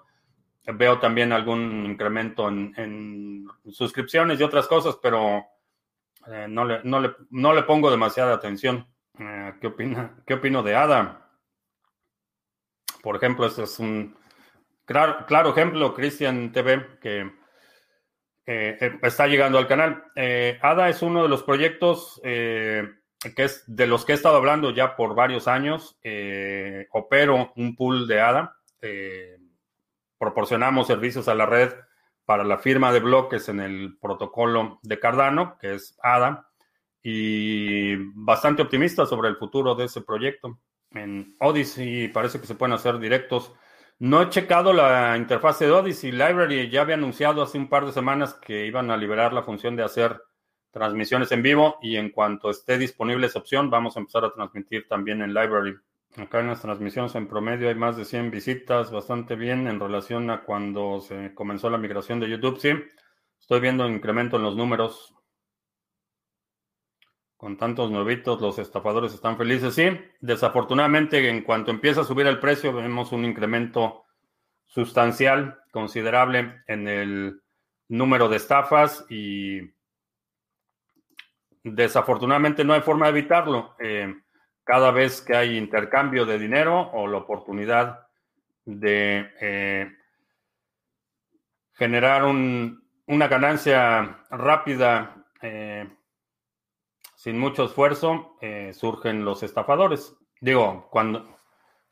[0.65, 5.45] Veo también algún incremento en, suscripciones y otras cosas, pero
[6.49, 8.85] no le, no, le, no, le, pongo demasiada atención.
[9.61, 11.27] ¿qué, opina, ¿Qué opino de ADA?
[13.01, 14.17] Por ejemplo, este es un
[14.87, 17.21] claro, claro ejemplo, Christian TV, que
[18.45, 20.05] eh, eh, está llegando al canal.
[20.15, 22.19] Eh, ADA es uno de los proyectos
[23.35, 25.97] que es de los que he estado hablando ya por varios años.
[26.91, 28.57] opero un pool de ADA.
[30.17, 31.73] proporcionamos servicios a la red
[32.25, 36.49] para la firma de bloques en el protocolo de Cardano, que es ADA,
[37.01, 40.59] y bastante optimista sobre el futuro de ese proyecto.
[40.91, 43.53] En Odyssey parece que se pueden hacer directos
[43.99, 46.69] no he checado la interfaz de Odyssey Library.
[46.69, 49.83] Ya había anunciado hace un par de semanas que iban a liberar la función de
[49.83, 50.21] hacer
[50.77, 54.87] transmisiones en vivo y en cuanto esté disponible esa opción, vamos a empezar a transmitir
[54.87, 55.75] también en Library.
[56.17, 60.29] Acá en las transmisiones en promedio hay más de 100 visitas, bastante bien en relación
[60.29, 62.59] a cuando se comenzó la migración de YouTube.
[62.59, 62.69] Sí,
[63.39, 65.15] estoy viendo un incremento en los números.
[67.37, 69.73] Con tantos nuevitos, los estafadores están felices.
[69.73, 69.89] Sí,
[70.21, 74.05] desafortunadamente, en cuanto empieza a subir el precio, vemos un incremento
[74.67, 77.41] sustancial, considerable en el
[77.89, 79.76] número de estafas y
[81.75, 83.75] desafortunadamente no hay forma de evitarlo.
[83.79, 84.13] Eh,
[84.63, 88.07] cada vez que hay intercambio de dinero o la oportunidad
[88.65, 89.91] de eh,
[91.73, 95.89] generar una ganancia rápida eh,
[97.15, 98.37] sin mucho esfuerzo,
[98.73, 100.15] surgen los estafadores.
[100.39, 101.39] Digo, cuando,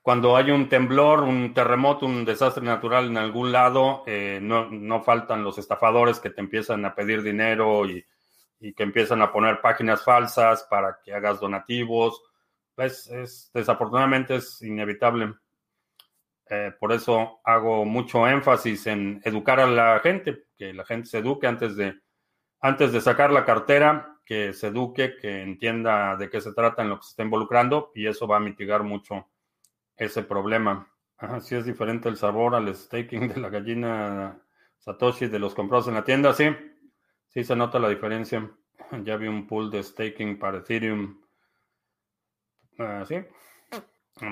[0.02, 4.04] cuando hay un temblor, un terremoto, un desastre natural en algún lado,
[4.42, 8.06] no, no, faltan los estafadores que te empiezan a pedir dinero y,
[8.66, 12.24] y que empiezan a poner páginas falsas para que hagas donativos
[12.78, 15.36] es, es desafortunadamente es inevitable.
[16.50, 21.20] Eh, por eso hago mucho énfasis en educar a la gente, que la gente se
[21.20, 21.96] eduque antes de,
[22.60, 26.90] antes de sacar la cartera, que se eduque, que entienda de qué se trata en
[26.90, 29.28] lo que se está involucrando y eso va a mitigar mucho
[29.96, 30.92] ese problema.
[31.42, 34.42] Si es diferente el sabor al staking de la gallina
[34.80, 36.46] Satoshi de los comprados en la tienda, sí,
[37.36, 38.50] sí se nota la diferencia.
[39.04, 41.22] Ya vi un pool de staking para Ethereum
[42.78, 43.16] Ah, sí.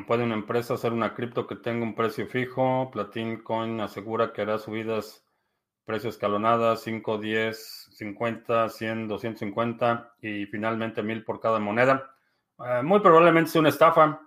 [0.08, 2.90] ¿Puede una empresa hacer una cripto que tenga un precio fijo?
[2.92, 5.26] Platin Coin asegura que hará subidas,
[5.86, 12.16] precio escalonadas, 5, 10, 50, 100, 250 y finalmente 1000 por cada moneda.
[12.58, 14.22] Ah, muy probablemente sea una estafa.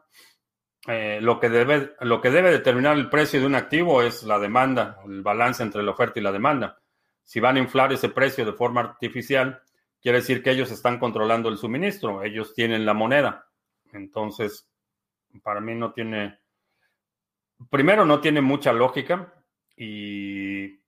[0.87, 5.63] Eh, lo que debe determinar el precio de un activo es la demanda, el balance
[5.63, 6.79] entre la oferta y la demanda.
[7.27, 9.61] Si van a inflar ese precio de forma artificial,
[10.01, 13.49] quiere decir que ellos están controlando el suministro, ellos tienen la moneda.
[13.93, 14.69] Entonces,
[15.43, 16.39] para mí no tiene,
[17.69, 19.35] primero no tiene mucha lógica
[19.77, 20.79] y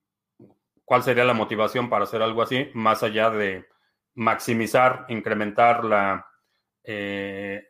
[0.85, 3.67] cuál sería la motivación para hacer algo así, más allá de
[4.15, 6.25] maximizar, incrementar la,
[6.83, 7.67] eh,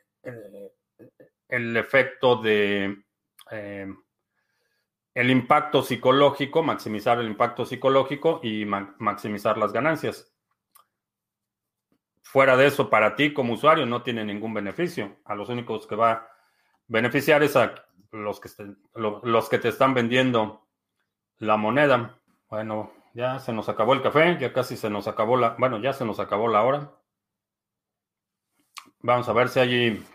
[1.48, 3.04] el efecto de
[3.50, 3.88] eh,
[5.14, 10.32] el impacto psicológico, maximizar el impacto psicológico y maximizar las ganancias.
[12.22, 15.18] Fuera de eso, para ti como usuario no tiene ningún beneficio.
[15.26, 16.32] A los únicos que va a
[16.88, 17.74] beneficiar es a
[18.12, 20.68] los que, te están vendiendo
[21.38, 22.20] la moneda.
[22.50, 25.94] Bueno, ya se nos acabó el café, ya casi se nos acabó la, bueno, ya
[25.94, 26.92] se nos acabó la hora.
[29.02, 30.06] Vamos a ver si allí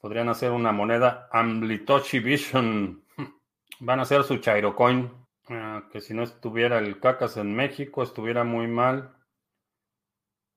[0.00, 3.04] podrían hacer una moneda Amlitoshi Vision.
[3.80, 5.10] Van a hacer su Chairo Coin.
[5.50, 9.14] Ah, que si no estuviera el cacas en México, estuviera muy mal.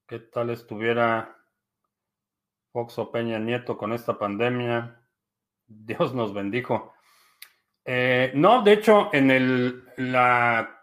[0.08, 1.38] ¿Qué tal estuviera
[2.74, 5.02] Fox o Peña Nieto con esta pandemia?
[5.68, 6.94] Dios nos bendijo.
[7.86, 10.78] Eh, no, de hecho, en el, la,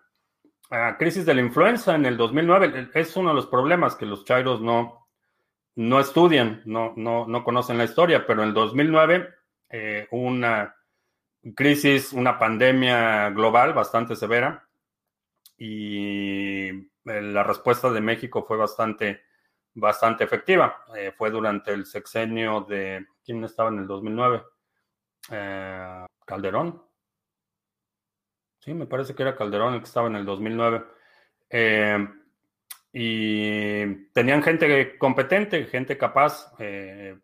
[0.99, 4.61] crisis de la influenza en el 2009 es uno de los problemas que los chairos
[4.61, 5.08] no,
[5.79, 9.29] no estudian, no, no, no conocen la historia, pero en el 2009
[9.71, 10.75] eh, una
[11.55, 14.69] crisis, una pandemia global bastante severa
[15.57, 19.23] y eh, la respuesta de México fue bastante,
[19.75, 20.85] bastante efectiva.
[20.97, 24.43] Eh, fue durante el sexenio de, ¿quién estaba en el 2009?
[25.31, 26.83] Eh, Calderón.
[28.59, 30.85] Sí, me parece que era Calderón el que estaba en el 2009.
[32.93, 36.53] Y tenían gente competente, gente capaz,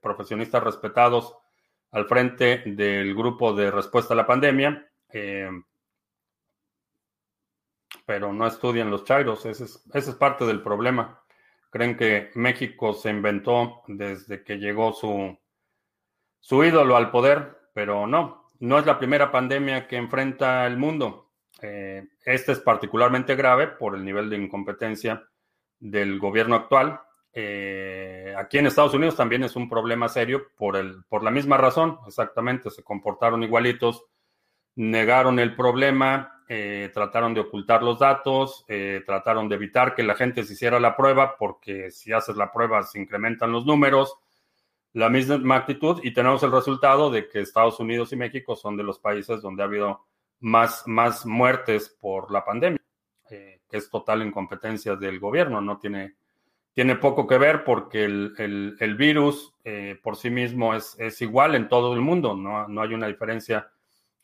[0.00, 1.36] profesionistas respetados
[1.90, 4.88] al frente del grupo de respuesta a la pandemia
[8.06, 9.44] pero no estudian los chairos.
[9.46, 11.22] Ese es, parte del problema.
[11.70, 15.36] Creen que México se inventó desde que llegó su,
[16.40, 21.32] su ídolo al poder, pero no, no es la primera pandemia que enfrenta el mundo.
[21.62, 25.26] Eh, este es particularmente grave por el nivel de incompetencia
[25.80, 27.00] del gobierno actual.
[27.32, 31.56] Eh, aquí en Estados Unidos también es un problema serio por, el, por la misma
[31.56, 34.04] razón, exactamente, se comportaron igualitos,
[34.76, 40.14] negaron el problema, eh, trataron de ocultar los datos, eh, trataron de evitar que la
[40.14, 44.14] gente se hiciera la prueba, porque si haces la prueba se incrementan los números,
[44.92, 48.84] la misma actitud, y tenemos el resultado de que Estados Unidos y México son de
[48.84, 50.04] los países donde ha habido
[50.38, 52.78] más, más muertes por la pandemia,
[53.70, 56.14] es total incompetencia del gobierno, no tiene,
[56.72, 59.54] tiene poco que ver porque el, el, virus
[60.02, 63.68] por sí mismo es, es, igual en todo el mundo, no, no hay una diferencia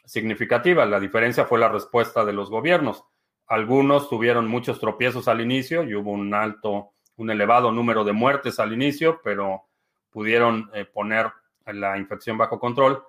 [0.05, 0.85] significativa.
[0.87, 3.05] La diferencia fue la respuesta de los gobiernos.
[3.47, 8.59] Algunos tuvieron muchos tropiezos al inicio y hubo un alto, un elevado número de muertes
[8.59, 9.65] al inicio, pero
[10.11, 11.31] pudieron eh, poner
[11.67, 13.03] la infección bajo control,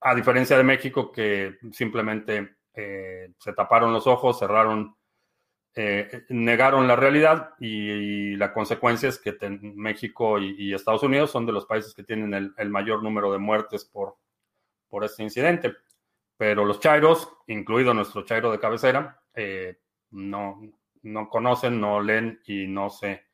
[0.00, 4.94] a diferencia de México que simplemente eh, se taparon los ojos, cerraron,
[5.78, 11.52] eh, negaron la realidad y, la consecuencia es que México y, Estados Unidos son de
[11.52, 14.16] los países que tienen el, mayor número de muertes por,
[14.88, 15.74] por este incidente.
[16.38, 19.78] Pero los chairos, incluido nuestro chairo de cabecera, eh,
[20.12, 20.62] no,
[21.02, 23.24] no conocen, no leen y no se,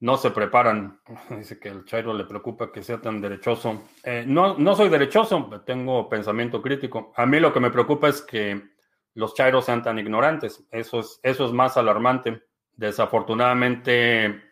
[0.00, 1.00] no se preparan.
[1.30, 3.84] Dice que al Chairo le preocupa que sea tan derechoso.
[4.26, 7.14] no, no soy derechoso, tengo pensamiento crítico.
[7.16, 8.75] A mí lo que me preocupa es que
[9.16, 10.64] los chairos sean tan ignorantes.
[10.70, 12.42] Eso es, eso es más alarmante.
[12.74, 14.42] Desafortunadamente,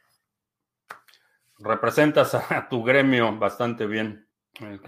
[1.58, 4.26] representas a tu gremio bastante bien,
[4.60, 4.80] el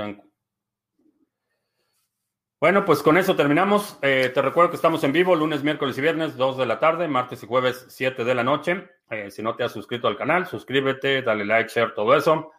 [2.59, 3.99] Bueno, pues con eso terminamos.
[4.01, 7.07] Eh, te recuerdo que estamos en vivo lunes, miércoles y viernes, 2 de la tarde,
[7.07, 8.89] martes y jueves, 7 de la noche.
[9.11, 12.51] Eh, si no te has suscrito al canal, suscríbete, dale like, share, todo eso.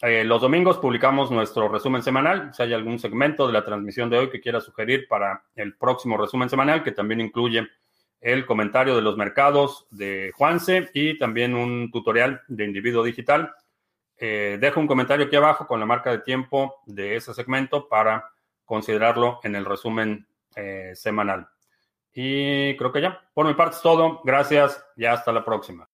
[0.00, 2.54] Eh, los domingos publicamos nuestro resumen semanal.
[2.54, 6.16] Si hay algún segmento de la transmisión de hoy que quiera sugerir para el próximo
[6.16, 7.66] resumen semanal, que también incluye
[8.20, 13.52] el comentario de los mercados de Juanse y también un tutorial de individuo digital.
[14.16, 18.30] Eh, dejo un comentario aquí abajo con la marca de tiempo de ese segmento para
[18.64, 21.48] considerarlo en el resumen eh, semanal.
[22.12, 24.20] Y creo que ya, por mi parte es todo.
[24.24, 25.88] Gracias y hasta la próxima.